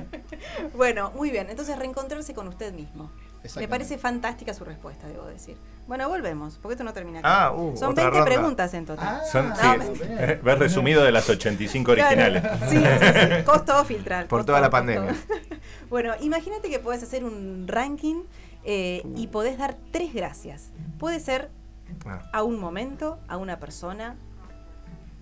bueno, 0.74 1.11
muy 1.14 1.31
bien. 1.31 1.48
Entonces, 1.50 1.78
reencontrarse 1.78 2.35
con 2.35 2.48
usted 2.48 2.72
mismo. 2.72 3.11
Me 3.57 3.66
parece 3.66 3.98
fantástica 3.98 4.55
su 4.55 4.64
respuesta, 4.64 5.09
debo 5.09 5.26
decir. 5.26 5.57
Bueno, 5.88 6.09
volvemos, 6.09 6.59
porque 6.62 6.74
esto 6.74 6.85
no 6.85 6.92
termina 6.92 7.18
acá. 7.18 7.46
Ah, 7.46 7.52
uh, 7.52 7.76
Son 7.76 7.90
otra 7.90 8.05
20 8.05 8.18
ronda. 8.20 8.24
preguntas 8.24 8.74
en 8.74 8.87
total. 8.87 9.09
Ah, 9.20 9.20
Son, 9.33 9.48
No, 9.48 9.57
sí, 9.57 9.78
mentira. 9.78 10.38
ves 10.40 10.59
resumido 10.61 11.02
de 11.02 11.11
las 11.11 11.28
85 11.28 11.90
originales. 11.90 12.40
Claro. 12.40 12.59
Sí, 12.70 12.76
sí, 12.76 13.37
sí. 13.37 13.42
Costó 13.44 13.85
filtrar. 13.85 14.28
Por 14.28 14.40
costó, 14.40 14.52
toda 14.52 14.61
la 14.61 14.68
costó. 14.70 14.76
pandemia. 14.78 15.16
bueno, 15.90 16.12
imagínate 16.20 16.70
que 16.70 16.78
podés 16.78 17.02
hacer 17.02 17.24
un 17.24 17.66
ranking 17.66 18.22
eh, 18.62 19.02
y 19.16 19.26
podés 19.26 19.59
dar 19.59 19.74
tres 19.90 20.14
gracias. 20.14 20.68
Puede 21.00 21.18
ser 21.18 21.50
Ah. 22.07 22.22
a 22.33 22.42
un 22.42 22.59
momento, 22.59 23.18
a 23.28 23.37
una 23.37 23.59
persona, 23.59 24.16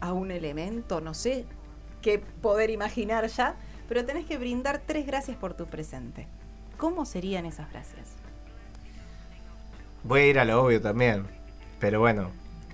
a 0.00 0.12
un 0.12 0.30
elemento, 0.30 1.00
no 1.00 1.14
sé 1.14 1.44
qué 2.02 2.18
poder 2.18 2.70
imaginar 2.70 3.26
ya, 3.26 3.54
pero 3.88 4.04
tenés 4.06 4.24
que 4.24 4.38
brindar 4.38 4.80
tres 4.86 5.06
gracias 5.06 5.36
por 5.36 5.54
tu 5.54 5.66
presente. 5.66 6.26
¿Cómo 6.78 7.04
serían 7.04 7.44
esas 7.44 7.70
gracias? 7.70 8.08
Voy 10.02 10.20
a 10.22 10.26
ir 10.26 10.38
a 10.38 10.44
lo 10.44 10.62
obvio 10.62 10.80
también. 10.80 11.26
Pero 11.78 12.00
bueno, 12.00 12.30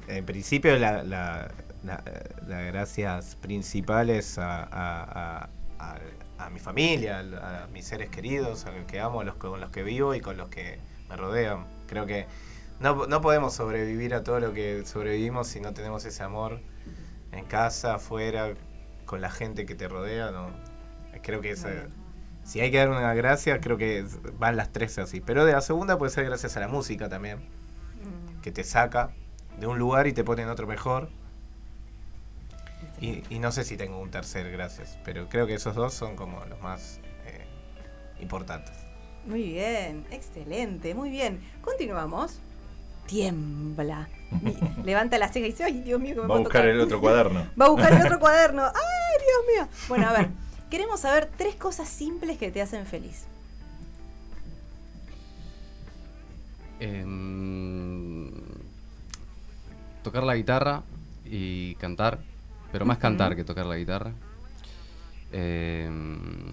en 0.08 0.24
principio 0.24 0.76
la, 0.78 1.02
la, 1.02 1.50
la- 1.84 2.02
las 2.46 2.66
gracias 2.66 3.36
principales 3.36 4.38
a, 4.38 4.62
a- 4.62 5.02
a- 5.40 5.48
a- 5.78 5.98
a 6.38 6.50
mi 6.50 6.58
familia, 6.60 7.18
a, 7.40 7.64
a 7.64 7.66
mis 7.68 7.86
seres 7.86 8.10
queridos, 8.10 8.66
a 8.66 8.70
los 8.72 8.84
que 8.86 9.00
amo, 9.00 9.20
a 9.20 9.24
los 9.24 9.36
con 9.36 9.60
los 9.60 9.70
que 9.70 9.82
vivo 9.82 10.14
y 10.14 10.20
con 10.20 10.36
los 10.36 10.48
que 10.48 10.78
me 11.08 11.16
rodean. 11.16 11.64
Creo 11.88 12.06
que 12.06 12.26
no, 12.80 13.06
no 13.06 13.20
podemos 13.20 13.54
sobrevivir 13.54 14.14
a 14.14 14.22
todo 14.22 14.40
lo 14.40 14.52
que 14.52 14.84
sobrevivimos 14.84 15.48
si 15.48 15.60
no 15.60 15.72
tenemos 15.72 16.04
ese 16.04 16.22
amor 16.22 16.60
en 17.32 17.44
casa, 17.46 17.94
afuera, 17.96 18.54
con 19.04 19.20
la 19.20 19.30
gente 19.30 19.66
que 19.66 19.74
te 19.74 19.88
rodea. 19.88 20.30
No. 20.30 20.50
Creo 21.22 21.40
que 21.40 21.50
esa- 21.50 21.86
si 22.44 22.60
hay 22.60 22.70
que 22.70 22.78
dar 22.78 22.90
una 22.90 23.12
gracia, 23.14 23.60
creo 23.60 23.76
que 23.76 24.04
van 24.38 24.56
las 24.56 24.72
tres 24.72 24.98
así. 24.98 25.20
Pero 25.20 25.44
de 25.44 25.52
la 25.52 25.60
segunda 25.60 25.98
puede 25.98 26.12
ser 26.12 26.24
gracias 26.26 26.56
a 26.56 26.60
la 26.60 26.68
música 26.68 27.08
también 27.08 27.38
Mm, 27.38 28.40
que 28.42 28.52
te 28.52 28.62
saca 28.62 29.10
de 29.58 29.66
un 29.66 29.78
lugar 29.78 30.06
y 30.06 30.12
te 30.12 30.22
pone 30.22 30.42
en 30.42 30.48
otro 30.50 30.66
mejor. 30.66 31.08
Y, 33.00 33.22
y 33.30 33.38
no 33.40 33.52
sé 33.52 33.64
si 33.64 33.76
tengo 33.76 33.98
un 34.00 34.10
tercer, 34.10 34.50
gracias, 34.50 34.98
pero 35.04 35.28
creo 35.28 35.46
que 35.46 35.54
esos 35.54 35.74
dos 35.74 35.92
son 35.92 36.16
como 36.16 36.44
los 36.46 36.60
más 36.62 37.00
eh, 37.26 37.44
importantes. 38.20 38.72
Muy 39.26 39.42
bien, 39.42 40.06
excelente, 40.10 40.94
muy 40.94 41.10
bien. 41.10 41.40
Continuamos. 41.62 42.40
Tiembla. 43.06 44.08
Levanta 44.84 45.18
la 45.18 45.28
ceja 45.28 45.46
y 45.46 45.50
dice, 45.50 45.64
ay, 45.64 45.80
Dios 45.82 46.00
mío, 46.00 46.14
que 46.16 46.20
me 46.22 46.26
Va 46.26 46.34
a 46.34 46.38
buscar 46.38 46.62
tocar". 46.62 46.68
el 46.68 46.80
otro 46.80 47.00
cuaderno. 47.00 47.46
Va 47.60 47.66
a 47.66 47.68
buscar 47.68 47.92
el 47.92 48.02
otro 48.02 48.18
cuaderno. 48.20 48.64
¡Ay, 48.64 49.24
Dios 49.24 49.66
mío! 49.68 49.68
Bueno, 49.88 50.08
a 50.08 50.12
ver, 50.12 50.28
queremos 50.70 51.00
saber 51.00 51.30
tres 51.36 51.54
cosas 51.54 51.88
simples 51.88 52.36
que 52.38 52.50
te 52.50 52.60
hacen 52.60 52.86
feliz. 52.86 53.26
Em, 56.78 58.30
tocar 60.02 60.22
la 60.24 60.34
guitarra 60.36 60.82
y 61.24 61.74
cantar, 61.76 62.18
pero 62.72 62.84
más 62.84 62.98
cantar 62.98 63.34
que 63.36 63.44
tocar 63.44 63.66
la 63.66 63.76
guitarra. 63.76 64.12
Em, 65.32 66.52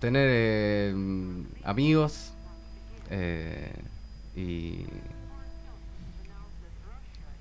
tener 0.00 0.90
em, 0.90 1.46
amigos 1.64 2.32
eh, 3.10 3.72
y 4.34 4.84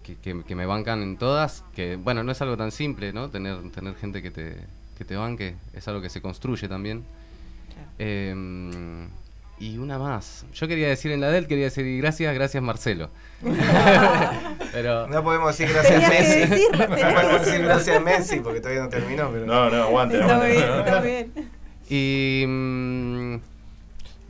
que, 0.03 0.15
que- 0.17 0.43
que 0.43 0.55
me 0.55 0.65
bancan 0.65 1.01
en 1.03 1.17
todas, 1.17 1.63
que 1.75 1.95
bueno, 1.95 2.23
no 2.23 2.31
es 2.31 2.41
algo 2.41 2.57
tan 2.57 2.71
simple, 2.71 3.13
¿no? 3.13 3.29
Tener, 3.29 3.69
tener 3.71 3.95
gente 3.95 4.21
que 4.21 4.31
te, 4.31 4.57
que 4.97 5.05
te 5.05 5.15
banque, 5.15 5.55
es 5.73 5.87
algo 5.87 6.01
que 6.01 6.09
se 6.09 6.21
construye 6.21 6.67
también. 6.67 7.03
Em, 7.99 9.07
y 9.59 9.77
una 9.77 9.99
más. 9.99 10.43
Yo 10.55 10.67
quería 10.67 10.87
decir 10.89 11.11
en 11.11 11.21
la 11.21 11.29
del, 11.29 11.45
quería 11.47 11.65
decir 11.65 11.85
gracias, 12.01 12.33
gracias 12.33 12.63
Marcelo. 12.63 13.11
Pero 14.71 15.07
No 15.07 15.23
podemos 15.23 15.55
decir 15.55 15.71
gracias 15.73 15.93
Tenías 16.01 16.11
que 16.11 16.19
Messi. 16.19 16.39
decirlo, 16.49 16.87
no 16.89 16.95
podemos 16.95 17.45
decir 17.45 17.61
gracias 17.63 18.01
Messi 18.01 18.39
porque 18.39 18.59
todavía 18.59 18.83
no 18.83 18.89
terminó. 18.89 19.29
Pero... 19.31 19.45
No, 19.45 19.69
no, 19.69 19.83
aguante, 19.83 20.19
Está 20.19 20.33
aguante. 20.35 20.51
bien, 20.55 20.67
no, 20.67 20.75
no. 20.77 20.83
está 20.85 21.01
bien. 21.01 21.31
y 21.89 22.45
mm, 22.47 23.35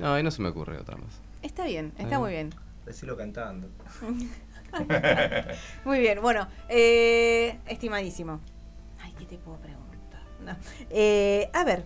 no, 0.02 0.14
ahí 0.14 0.24
no 0.24 0.32
se 0.32 0.42
me 0.42 0.50
ocurre 0.50 0.78
otra 0.78 0.98
más. 0.98 1.20
Está 1.42 1.64
bien, 1.66 1.94
está 1.98 2.20
muy 2.20 2.32
bien. 2.32 2.54
Decirlo 2.86 3.16
cantando. 3.16 3.70
Muy 5.86 6.00
bien, 6.00 6.22
bueno, 6.22 6.48
eh, 6.70 7.60
estimadísimo. 7.68 8.40
Ay, 9.02 9.14
¿qué 9.18 9.26
te 9.26 9.38
puedo 9.38 9.58
preguntar? 9.58 10.22
No. 10.46 10.56
Eh, 10.90 11.50
a 11.54 11.64
ver, 11.64 11.84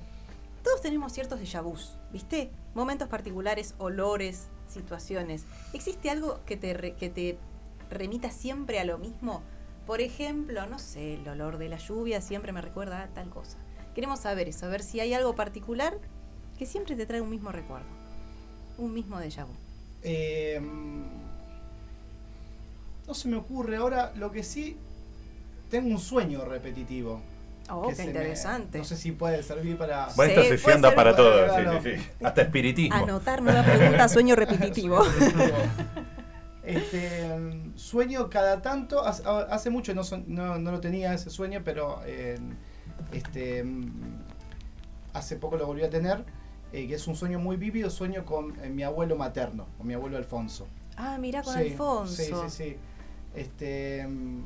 todos 0.64 0.82
tenemos 0.82 1.12
ciertos 1.12 1.40
déjà 1.40 1.62
vus, 1.64 1.98
¿viste? 2.12 2.52
Momentos 2.74 3.08
particulares, 3.08 3.76
olores, 3.78 4.50
situaciones. 4.68 5.46
¿Existe 5.74 6.10
algo 6.10 6.40
que 6.46 6.58
te, 6.58 6.74
re- 6.74 6.94
que 6.94 7.10
te 7.10 7.38
remita 7.90 8.30
siempre 8.32 8.80
a 8.80 8.86
lo 8.86 8.98
mismo? 8.98 9.42
Por 9.86 10.02
ejemplo, 10.02 10.66
no 10.68 10.80
sé, 10.80 11.16
el 11.16 11.28
olor 11.28 11.58
de 11.58 11.70
la 11.70 11.78
lluvia 11.78 12.22
siempre 12.22 12.52
me 12.52 12.62
recuerda 12.62 13.04
a 13.04 13.08
tal 13.08 13.30
cosa. 13.30 13.58
Queremos 13.94 14.20
saber 14.20 14.48
eso, 14.50 14.66
a 14.66 14.70
ver 14.70 14.84
si 14.84 15.00
hay 15.00 15.14
algo 15.14 15.36
particular 15.36 15.98
que 16.58 16.66
siempre 16.66 16.96
te 16.96 17.06
trae 17.06 17.22
un 17.22 17.30
mismo 17.30 17.52
recuerdo, 17.52 17.88
un 18.78 18.94
mismo 18.94 19.20
déjà 19.20 19.46
vu. 19.46 19.54
Eh, 20.04 20.60
no 23.08 23.14
se 23.14 23.28
me 23.28 23.38
ocurre 23.38 23.78
ahora. 23.78 24.12
Lo 24.16 24.32
que 24.32 24.44
sí, 24.44 24.78
tengo 25.70 25.90
un 25.90 26.00
sueño 26.00 26.46
repetitivo. 26.46 27.22
Oh, 27.70 27.88
que 27.88 27.96
qué 27.96 28.02
me- 28.04 28.08
interesante. 28.10 28.78
no 28.78 28.84
sé 28.84 28.96
si 28.96 29.12
puede 29.12 29.42
servir 29.42 29.78
para. 29.78 30.08
Bueno, 30.16 30.34
Sí, 30.36 30.40
esta 30.40 30.56
sesión 30.58 30.82
da 30.82 30.94
para 30.94 31.16
todo. 31.16 31.46
claro. 31.46 31.82
Sí, 31.82 31.90
sí, 31.96 31.98
sí. 32.02 32.10
Hasta 32.24 32.42
espiritismo. 32.44 32.96
Anotar 32.96 33.42
nueva 33.42 33.64
pregunta, 33.64 34.08
sueño 34.10 34.36
repetitivo. 34.36 35.04
Este, 36.64 37.30
sueño 37.76 38.28
cada 38.30 38.62
tanto, 38.64 39.06
hace, 39.06 39.22
hace 39.28 39.70
mucho 39.70 39.94
no, 39.94 40.04
son- 40.04 40.26
no, 40.28 40.58
no 40.58 40.72
lo 40.72 40.80
tenía 40.80 41.14
ese 41.14 41.30
sueño, 41.30 41.62
pero 41.64 42.02
eh, 42.08 42.40
este, 43.12 43.64
mm, 43.64 43.92
hace 45.14 45.36
poco 45.36 45.58
lo 45.58 45.68
volví 45.68 45.84
a 45.84 45.90
tener, 45.92 46.24
eh, 46.74 46.88
que 46.88 46.96
es 46.96 47.08
un 47.08 47.16
sueño 47.16 47.40
muy 47.40 47.58
vívido, 47.58 47.90
sueño 47.90 48.26
con 48.26 48.54
eh, 48.64 48.70
mi 48.70 48.84
abuelo 48.84 49.16
materno, 49.16 49.66
con 49.78 49.88
mi 49.88 49.94
abuelo 49.94 50.18
Alfonso. 50.18 50.68
Ah, 50.98 51.18
mirá 51.20 51.42
con 51.44 51.54
Sí, 51.54 51.60
Alfonso. 51.60 52.16
Sí, 52.16 52.32
sí, 52.50 52.50
sí. 52.50 52.78
Este, 53.36 54.06
mm, 54.08 54.42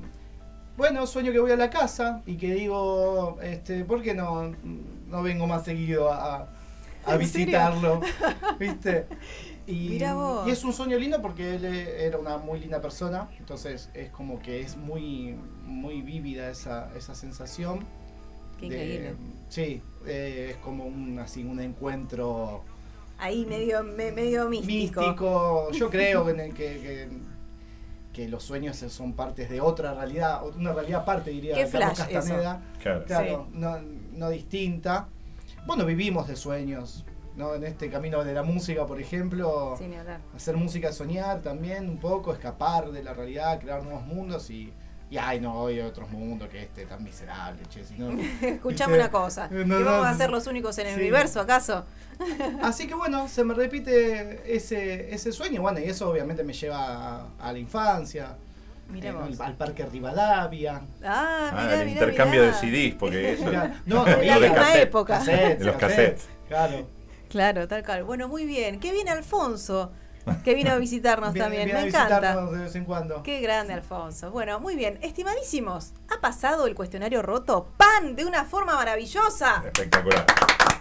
bueno, 0.78 1.06
sueño 1.08 1.32
que 1.32 1.40
voy 1.40 1.52
a 1.52 1.56
la 1.58 1.70
casa 1.70 2.22
y 2.26 2.36
que 2.38 2.54
digo, 2.54 3.38
este, 3.42 3.84
¿por 3.86 4.02
qué 4.02 4.14
no, 4.16 4.54
no 5.08 5.22
vengo 5.24 5.46
más 5.48 5.66
seguido 5.66 6.12
a, 6.12 6.38
a 6.38 6.46
¿En 7.06 7.06
serio? 7.06 7.20
visitarlo? 7.20 8.02
¿Viste? 8.60 9.06
Y, 9.68 9.90
Mirá 9.90 10.16
vos. 10.16 10.48
y 10.48 10.52
es 10.52 10.64
un 10.64 10.74
sueño 10.74 10.98
lindo 10.98 11.22
porque 11.22 11.56
él 11.56 11.66
eh, 11.66 12.06
era 12.08 12.18
una 12.18 12.38
muy 12.38 12.60
linda 12.60 12.82
persona, 12.82 13.30
entonces 13.38 13.90
es 13.94 14.10
como 14.10 14.40
que 14.40 14.62
es 14.62 14.76
muy, 14.78 15.36
muy 15.66 16.02
vívida 16.02 16.50
esa, 16.50 16.90
esa 16.98 17.14
sensación. 17.14 17.86
Qué 18.60 18.68
de- 18.70 18.76
increíble. 18.76 19.16
Sí, 19.50 19.82
eh, 20.06 20.52
es 20.52 20.58
como 20.58 20.86
un, 20.86 21.20
así, 21.20 21.44
un 21.44 21.60
encuentro 21.60 22.64
Ahí 23.18 23.46
medio, 23.46 23.84
me- 23.84 24.14
medio 24.14 24.48
místico. 24.50 25.02
místico. 25.02 25.72
Yo 25.74 25.90
creo 25.90 26.26
que, 26.26 26.36
que, 26.36 26.54
que- 26.54 27.10
que 28.14 28.28
los 28.30 28.44
sueños 28.44 28.78
son 28.78 29.14
partes 29.14 29.50
de 29.50 29.60
otra 29.62 29.94
realidad, 29.94 30.42
una 30.58 30.74
realidad 30.74 31.02
aparte, 31.02 31.30
diría 31.32 31.54
Qué 31.56 31.70
Carlos 31.70 31.96
flash 31.98 32.12
Castaneda. 32.14 32.62
Claro. 32.82 33.06
Claro, 33.06 33.48
no, 33.52 33.78
no 34.14 34.30
distinta. 34.30 35.08
Bueno, 35.68 35.86
vivimos 35.86 36.28
de 36.28 36.36
sueños, 36.36 37.06
¿no? 37.36 37.54
En 37.56 37.64
este 37.66 37.90
camino 37.90 38.24
de 38.24 38.34
la 38.34 38.44
música, 38.44 38.86
por 38.86 39.00
ejemplo, 39.00 39.76
Sin 39.78 39.94
hacer 40.36 40.58
música, 40.58 40.92
soñar 40.92 41.42
también 41.42 41.90
un 41.90 42.00
poco, 42.00 42.34
escapar 42.34 42.92
de 42.92 43.04
la 43.04 43.14
realidad, 43.14 43.60
crear 43.60 43.84
nuevos 43.84 44.06
mundos 44.06 44.50
y, 44.50 44.74
y 45.12 45.18
ay, 45.18 45.40
no, 45.40 45.66
hay 45.68 45.80
otros 45.80 46.10
mundos 46.12 46.50
que 46.50 46.64
este 46.64 46.86
tan 46.86 47.04
miserable, 47.04 47.62
che, 47.70 47.84
si 47.84 47.96
no- 47.98 48.12
Escuchame 48.42 48.96
una 48.96 49.10
cosa. 49.10 49.48
No, 49.52 49.58
¿Que 49.78 49.84
no, 49.84 49.86
vamos 49.86 50.08
a 50.08 50.14
ser 50.16 50.30
los 50.30 50.46
únicos 50.48 50.78
en 50.78 50.88
el 50.88 50.94
Sí. 50.96 51.00
universo, 51.02 51.40
acaso? 51.42 51.86
Así 52.62 52.86
que 52.88 52.94
bueno, 52.96 53.28
se 53.28 53.44
me 53.44 53.54
repite 53.54 54.42
ese, 54.56 55.14
ese 55.14 55.32
sueño, 55.32 55.62
bueno, 55.62 55.80
y 55.80 55.86
eso 55.86 56.10
obviamente 56.10 56.44
me 56.44 56.54
lleva 56.54 56.78
a, 57.22 57.28
a 57.40 57.52
la 57.54 57.60
infancia, 57.60 58.36
eh, 58.94 59.14
al, 59.40 59.54
parque 59.56 59.86
Rivadavia. 59.86 60.82
Ah, 61.04 61.50
Ah, 61.52 61.62
mirá, 61.64 61.74
el 61.82 61.88
mirá, 61.88 61.92
intercambio 61.92 62.42
mirá. 62.42 62.52
de 62.52 62.60
CDs, 62.90 62.96
porque 63.00 63.34
eso. 63.34 63.46
Mirá, 63.46 63.82
no, 63.86 64.06
la 64.06 64.16
de 64.18 64.40
misma 64.40 64.56
cassette. 64.56 64.84
época. 64.84 65.18
cassettes, 65.20 65.60
De 65.60 65.66
los 65.66 65.76
cassettes. 65.78 66.28
Claro. 66.48 66.88
Claro, 67.30 67.68
tal 67.68 67.86
cual. 67.86 68.04
Bueno, 68.04 68.28
muy 68.28 68.46
bien. 68.46 68.80
Qué 68.80 68.92
bien 68.92 69.08
Alfonso, 69.08 69.92
que 70.44 70.54
vino 70.54 70.72
a 70.72 70.78
visitarnos 70.78 71.34
Viene- 71.34 71.46
también. 71.46 71.66
viene 71.66 71.80
Me 71.82 71.86
a 71.86 71.90
encanta. 71.90 72.20
visitarnos 72.20 72.52
de 72.52 72.58
vez 72.64 72.76
en 72.76 72.86
cuando. 72.86 73.24
Qué 73.24 73.42
grande, 73.42 73.74
Alfonso. 73.74 74.32
Bueno, 74.32 74.60
muy 74.60 74.76
bien. 74.76 74.98
Estimadísimos, 75.02 75.94
ha 76.16 76.20
pasado 76.22 76.68
el 76.68 76.76
cuestionario 76.76 77.22
roto 77.22 77.68
pan 77.78 78.16
de 78.16 78.26
una 78.26 78.46
forma 78.46 78.76
maravillosa 78.76 79.64
Espectacular. 79.66 80.26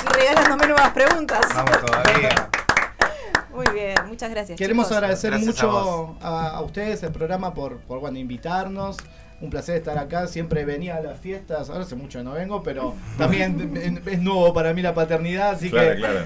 y 0.04 0.18
regalándome 0.18 0.66
nuevas 0.66 0.90
preguntas. 0.90 1.40
Vamos 1.54 1.80
todavía. 1.84 2.48
Muy 3.50 3.66
bien, 3.74 3.96
muchas 4.06 4.30
gracias. 4.30 4.56
Queremos 4.56 4.86
chicos. 4.86 4.96
agradecer 4.98 5.30
Gracias 5.32 5.48
mucho 5.56 6.16
a 6.22 6.60
ustedes, 6.62 7.02
el 7.02 7.10
programa, 7.10 7.54
por, 7.54 7.78
por 7.78 7.98
bueno, 7.98 8.16
invitarnos. 8.18 8.96
Un 9.40 9.50
placer 9.50 9.76
estar 9.76 9.96
acá. 9.98 10.26
Siempre 10.26 10.64
venía 10.64 10.96
a 10.96 11.00
las 11.00 11.20
fiestas. 11.20 11.70
Ahora 11.70 11.82
hace 11.84 11.94
mucho 11.94 12.18
que 12.18 12.24
no 12.24 12.32
vengo, 12.32 12.62
pero 12.62 12.94
también 13.16 14.02
es- 14.06 14.20
nuevo 14.20 14.52
para 14.52 14.72
mí 14.74 14.82
la 14.82 14.94
paternidad. 14.94 15.50
Así 15.50 15.70
Claro, 15.70 15.90
que, 15.90 15.96
claro. 15.96 16.20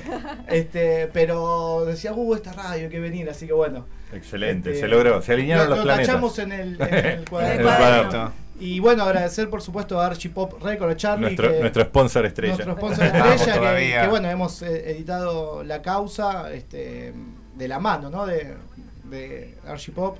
este, 0.48 1.08
pero 1.12 1.84
decía, 1.84 2.12
uh, 2.14 2.34
esta 2.34 2.52
radio 2.52 2.84
hay 2.84 2.88
que 2.90 3.00
venir. 3.00 3.28
Así 3.28 3.46
que 3.46 3.52
bueno. 3.52 3.86
Excelente, 4.14 4.70
Este, 4.70 4.82
se 4.82 4.88
logró, 4.88 5.20
se 5.22 5.32
alinearon 5.32 5.64
lo- 5.64 5.70
los 5.70 5.78
lo 5.78 5.84
planetas. 5.84 6.06
tachamos 6.08 6.38
en 6.38 6.52
el, 6.52 6.80
en 6.80 6.94
el 6.94 7.06
El 7.20 7.28
cuaderno. 7.28 7.62
cuaderno. 7.64 8.32
Y 8.60 8.78
bueno, 8.80 9.02
agradecer 9.02 9.50
por 9.50 9.60
supuesto 9.60 10.00
a 10.00 10.06
Archipop 10.06 10.62
Record, 10.62 10.90
a 10.92 10.96
Charlie. 10.96 11.22
Nuestro, 11.26 11.50
que- 11.50 11.60
nuestro 11.60 11.82
sponsor 11.84 12.26
estrella. 12.26 12.52
nuestro 12.64 12.76
sponsor 12.76 13.04
estrella, 13.06 14.02
que, 14.02 14.08
bueno, 14.08 14.30
hemos 14.30 14.62
eh, 14.62 14.90
editado 14.92 15.62
La 15.64 15.82
Causa 15.82 16.52
este, 16.52 17.12
de 17.56 17.68
la 17.68 17.78
mano, 17.78 18.08
¿no? 18.10 18.24
De, 18.26 18.54
de 19.04 19.54
Archipop. 19.66 20.16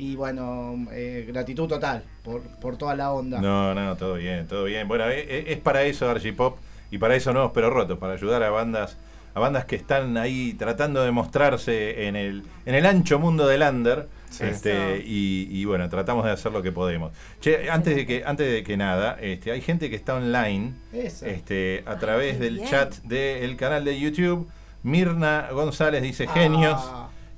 Y 0.00 0.16
bueno, 0.16 0.86
eh, 0.92 1.26
gratitud 1.28 1.68
total 1.68 2.02
por, 2.24 2.40
por 2.60 2.76
toda 2.78 2.94
la 2.96 3.12
onda. 3.12 3.40
No, 3.40 3.74
no, 3.74 3.96
todo 3.96 4.14
bien, 4.14 4.46
todo 4.48 4.64
bien. 4.64 4.88
Bueno, 4.88 5.08
e- 5.08 5.20
e- 5.20 5.52
es, 5.52 5.58
para 5.58 5.82
eso 5.82 6.08
Archipop 6.08 6.56
y 6.90 6.96
para 6.98 7.14
eso 7.14 7.32
Nuevos 7.34 7.52
Pero 7.54 7.68
Rotos, 7.68 7.98
para 7.98 8.14
ayudar 8.14 8.42
a 8.42 8.50
bandas 8.50 8.96
a 9.32 9.38
bandas 9.38 9.64
que 9.64 9.76
están 9.76 10.16
ahí 10.16 10.54
tratando 10.54 11.04
de 11.04 11.12
mostrarse 11.12 12.08
en 12.08 12.16
el, 12.16 12.42
en 12.66 12.74
el 12.74 12.84
ancho 12.84 13.18
mundo 13.20 13.46
del 13.46 13.62
under. 13.62 14.08
Sí. 14.30 14.44
Este, 14.44 15.02
y, 15.06 15.48
y 15.50 15.64
bueno, 15.66 15.88
tratamos 15.88 16.24
de 16.24 16.30
hacer 16.32 16.50
lo 16.50 16.62
que 16.62 16.72
podemos. 16.72 17.12
Che, 17.40 17.68
antes 17.70 17.94
de 17.94 18.06
que, 18.06 18.22
antes 18.24 18.50
de 18.50 18.64
que 18.64 18.76
nada, 18.76 19.18
este, 19.20 19.52
hay 19.52 19.60
gente 19.60 19.88
que 19.90 19.96
está 19.96 20.14
online 20.16 20.72
Eso. 20.92 21.26
este, 21.26 21.82
a 21.86 21.92
Ah, 21.92 21.98
través 21.98 22.40
del 22.40 22.56
bien. 22.56 22.68
chat 22.68 22.94
del 23.02 23.56
canal 23.56 23.84
de 23.84 24.00
YouTube. 24.00 24.48
Mirna 24.82 25.48
González 25.52 26.02
dice 26.02 26.26
genios. 26.26 26.80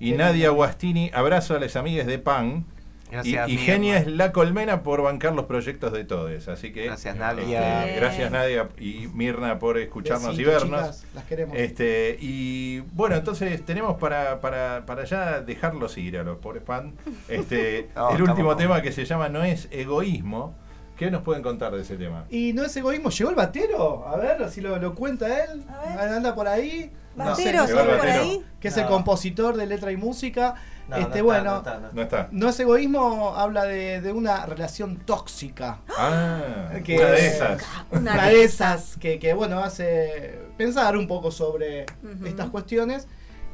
Y 0.02 0.12
Nadia. 0.12 0.50
Guastini, 0.50 1.10
abrazo 1.14 1.54
a 1.56 1.60
las 1.60 1.76
amigas 1.76 2.06
de 2.06 2.18
PAN. 2.18 2.66
Y, 3.10 3.12
Gracias, 3.14 3.48
y 3.48 3.52
Mirna. 3.52 3.66
genia 3.66 3.96
es 3.98 4.06
la 4.06 4.32
colmena 4.32 4.82
por 4.82 5.02
bancar 5.02 5.34
los 5.34 5.44
proyectos 5.44 5.92
de 5.92 6.04
todos. 6.04 6.48
Así 6.48 6.72
que. 6.72 6.86
Gracias, 6.86 7.14
Nadia. 7.14 7.84
este, 7.84 8.00
gracias, 8.00 8.30
Nadia 8.32 8.68
y 8.80 9.06
Mirna, 9.12 9.58
por 9.58 9.76
escucharnos 9.76 10.38
y 10.38 10.44
vernos. 10.44 10.80
chicas, 10.80 11.04
las 11.14 11.24
queremos. 11.24 11.54
Este, 11.58 12.16
y 12.20 12.80
bueno, 12.94 13.14
entonces 13.16 13.62
tenemos 13.66 13.98
para, 13.98 14.40
para, 14.40 14.86
para 14.86 15.04
ya 15.04 15.42
dejarlos 15.42 15.98
ir 15.98 16.16
a 16.16 16.22
los 16.24 16.38
pobres 16.38 16.62
pan. 16.62 16.94
Este, 17.28 17.90
No, 17.94 18.14
el 18.16 18.22
último 18.22 18.56
tema 18.56 18.80
que 18.80 18.92
se 18.92 19.04
llama 19.04 19.28
No 19.28 19.44
es 19.44 19.68
egoísmo. 19.70 20.56
¿Qué 21.04 21.10
nos 21.10 21.22
pueden 21.22 21.42
contar 21.42 21.72
de 21.74 21.82
ese 21.82 21.96
tema? 21.96 22.24
Y 22.30 22.52
no 22.52 22.64
es 22.64 22.76
egoísmo, 22.76 23.10
llegó 23.10 23.30
el 23.30 23.36
batero, 23.36 24.06
a 24.06 24.16
ver 24.16 24.48
si 24.50 24.60
lo, 24.60 24.76
lo 24.78 24.94
cuenta 24.94 25.44
él, 25.44 25.64
A 25.68 25.96
ver. 25.96 26.08
anda 26.14 26.34
por 26.34 26.46
ahí. 26.48 26.92
Batero, 27.16 27.34
sé, 27.36 27.52
llegó 27.52 27.66
¿son 27.68 27.78
el 27.78 27.86
por 27.86 28.06
batero. 28.06 28.22
ahí? 28.22 28.44
que 28.60 28.68
es 28.68 28.76
No. 28.76 28.82
el 28.82 28.88
compositor 28.88 29.56
de 29.56 29.66
letra 29.66 29.90
y 29.92 29.96
música. 29.96 30.54
No, 30.88 30.96
este, 30.96 31.08
no 31.08 31.08
está, 31.08 31.22
bueno, 31.22 31.50
no 31.50 31.56
está, 31.58 31.70
no 31.78 31.86
está. 31.86 31.92
No 31.94 32.02
está. 32.02 32.28
no 32.30 32.48
es 32.48 32.60
egoísmo, 32.60 33.34
habla 33.36 33.64
de, 33.64 34.00
de 34.00 34.12
una 34.12 34.46
relación 34.46 34.96
tóxica. 34.98 35.80
Ah, 35.98 36.70
Que- 36.84 36.96
una 36.98 37.10
de 37.10 37.26
esas. 37.26 37.62
Una 37.90 38.00
Una 38.12 38.28
de 38.28 38.44
esas 38.44 38.96
que, 38.98 39.18
que, 39.18 39.34
bueno, 39.34 39.58
hace 39.58 40.38
pensar 40.56 40.96
un 40.96 41.06
poco 41.06 41.30
sobre 41.30 41.86
estas 42.24 42.48
cuestiones. 42.50 43.06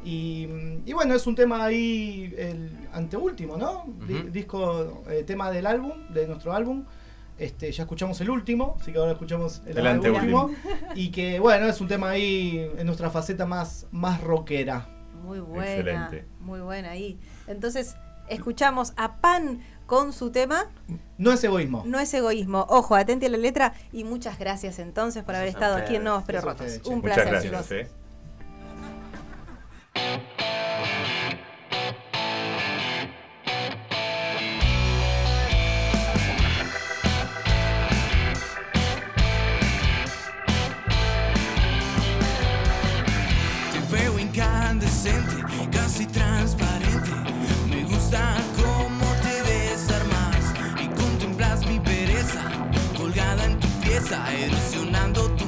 Y, 0.05 0.47
y 0.87 0.93
bueno, 0.93 1.15
es 1.15 1.27
un 1.27 1.35
tema 1.35 1.65
ahí, 1.65 2.33
el 2.39 2.71
anteúltimo, 2.93 3.57
¿no? 3.57 3.85
Disco, 4.31 5.03
eh, 5.11 5.25
tema 5.25 5.51
del 5.51 5.67
álbum, 5.67 5.93
de 6.11 6.27
nuestro 6.29 6.53
álbum. 6.53 6.85
Este, 7.39 7.71
ya 7.71 7.85
escuchamos 7.85 8.21
el 8.21 8.31
último, 8.31 8.77
así 8.81 8.93
que 8.93 8.99
ahora 8.99 9.13
escuchamos 9.13 9.63
el, 9.67 9.79
El 9.79 9.87
anteúltimo. 9.87 10.51
Y 10.95 11.11
que 11.11 11.39
bueno, 11.39 11.67
es 11.69 11.81
un 11.81 11.89
tema 11.89 12.11
ahí 12.11 12.71
en 12.77 12.87
nuestra 12.87 13.11
faceta 13.11 13.47
más, 13.47 13.87
más 13.93 14.21
rockera. 14.21 14.89
Muy 15.23 15.41
buena. 15.41 15.71
Excelente. 15.71 16.27
Muy 16.41 16.61
buena 16.61 16.91
ahí. 16.91 17.21
Entonces, 17.47 17.97
escuchamos 18.29 18.93
a 18.97 19.21
Pan 19.21 19.61
con 19.87 20.13
su 20.13 20.31
tema 20.31 20.67
No 21.17 21.33
es 21.33 21.43
egoísmo. 21.45 21.83
No 21.87 21.99
es 21.99 22.13
egoísmo. 22.13 22.67
Ojo, 22.69 22.95
atente 22.95 23.27
a 23.27 23.31
la 23.31 23.39
letra 23.39 23.75
y 23.93 24.05
muchas 24.05 24.39
gracias 24.39 24.79
entonces 24.79 25.25
por 25.25 25.35
haber 25.35 25.53
Gracias 25.53 25.63
estado 25.63 25.83
aquí 25.83 25.97
en. 25.97 26.05
Nuevos 26.05 26.25
Pero 26.27 26.41
Rotos. 26.41 26.81
Un 26.85 27.01
Muchas 27.01 27.15
placer, 27.15 27.51
gracias. 27.51 27.89
Pieza, 54.09 54.25
erosionando 54.33 55.29
tu 55.37 55.48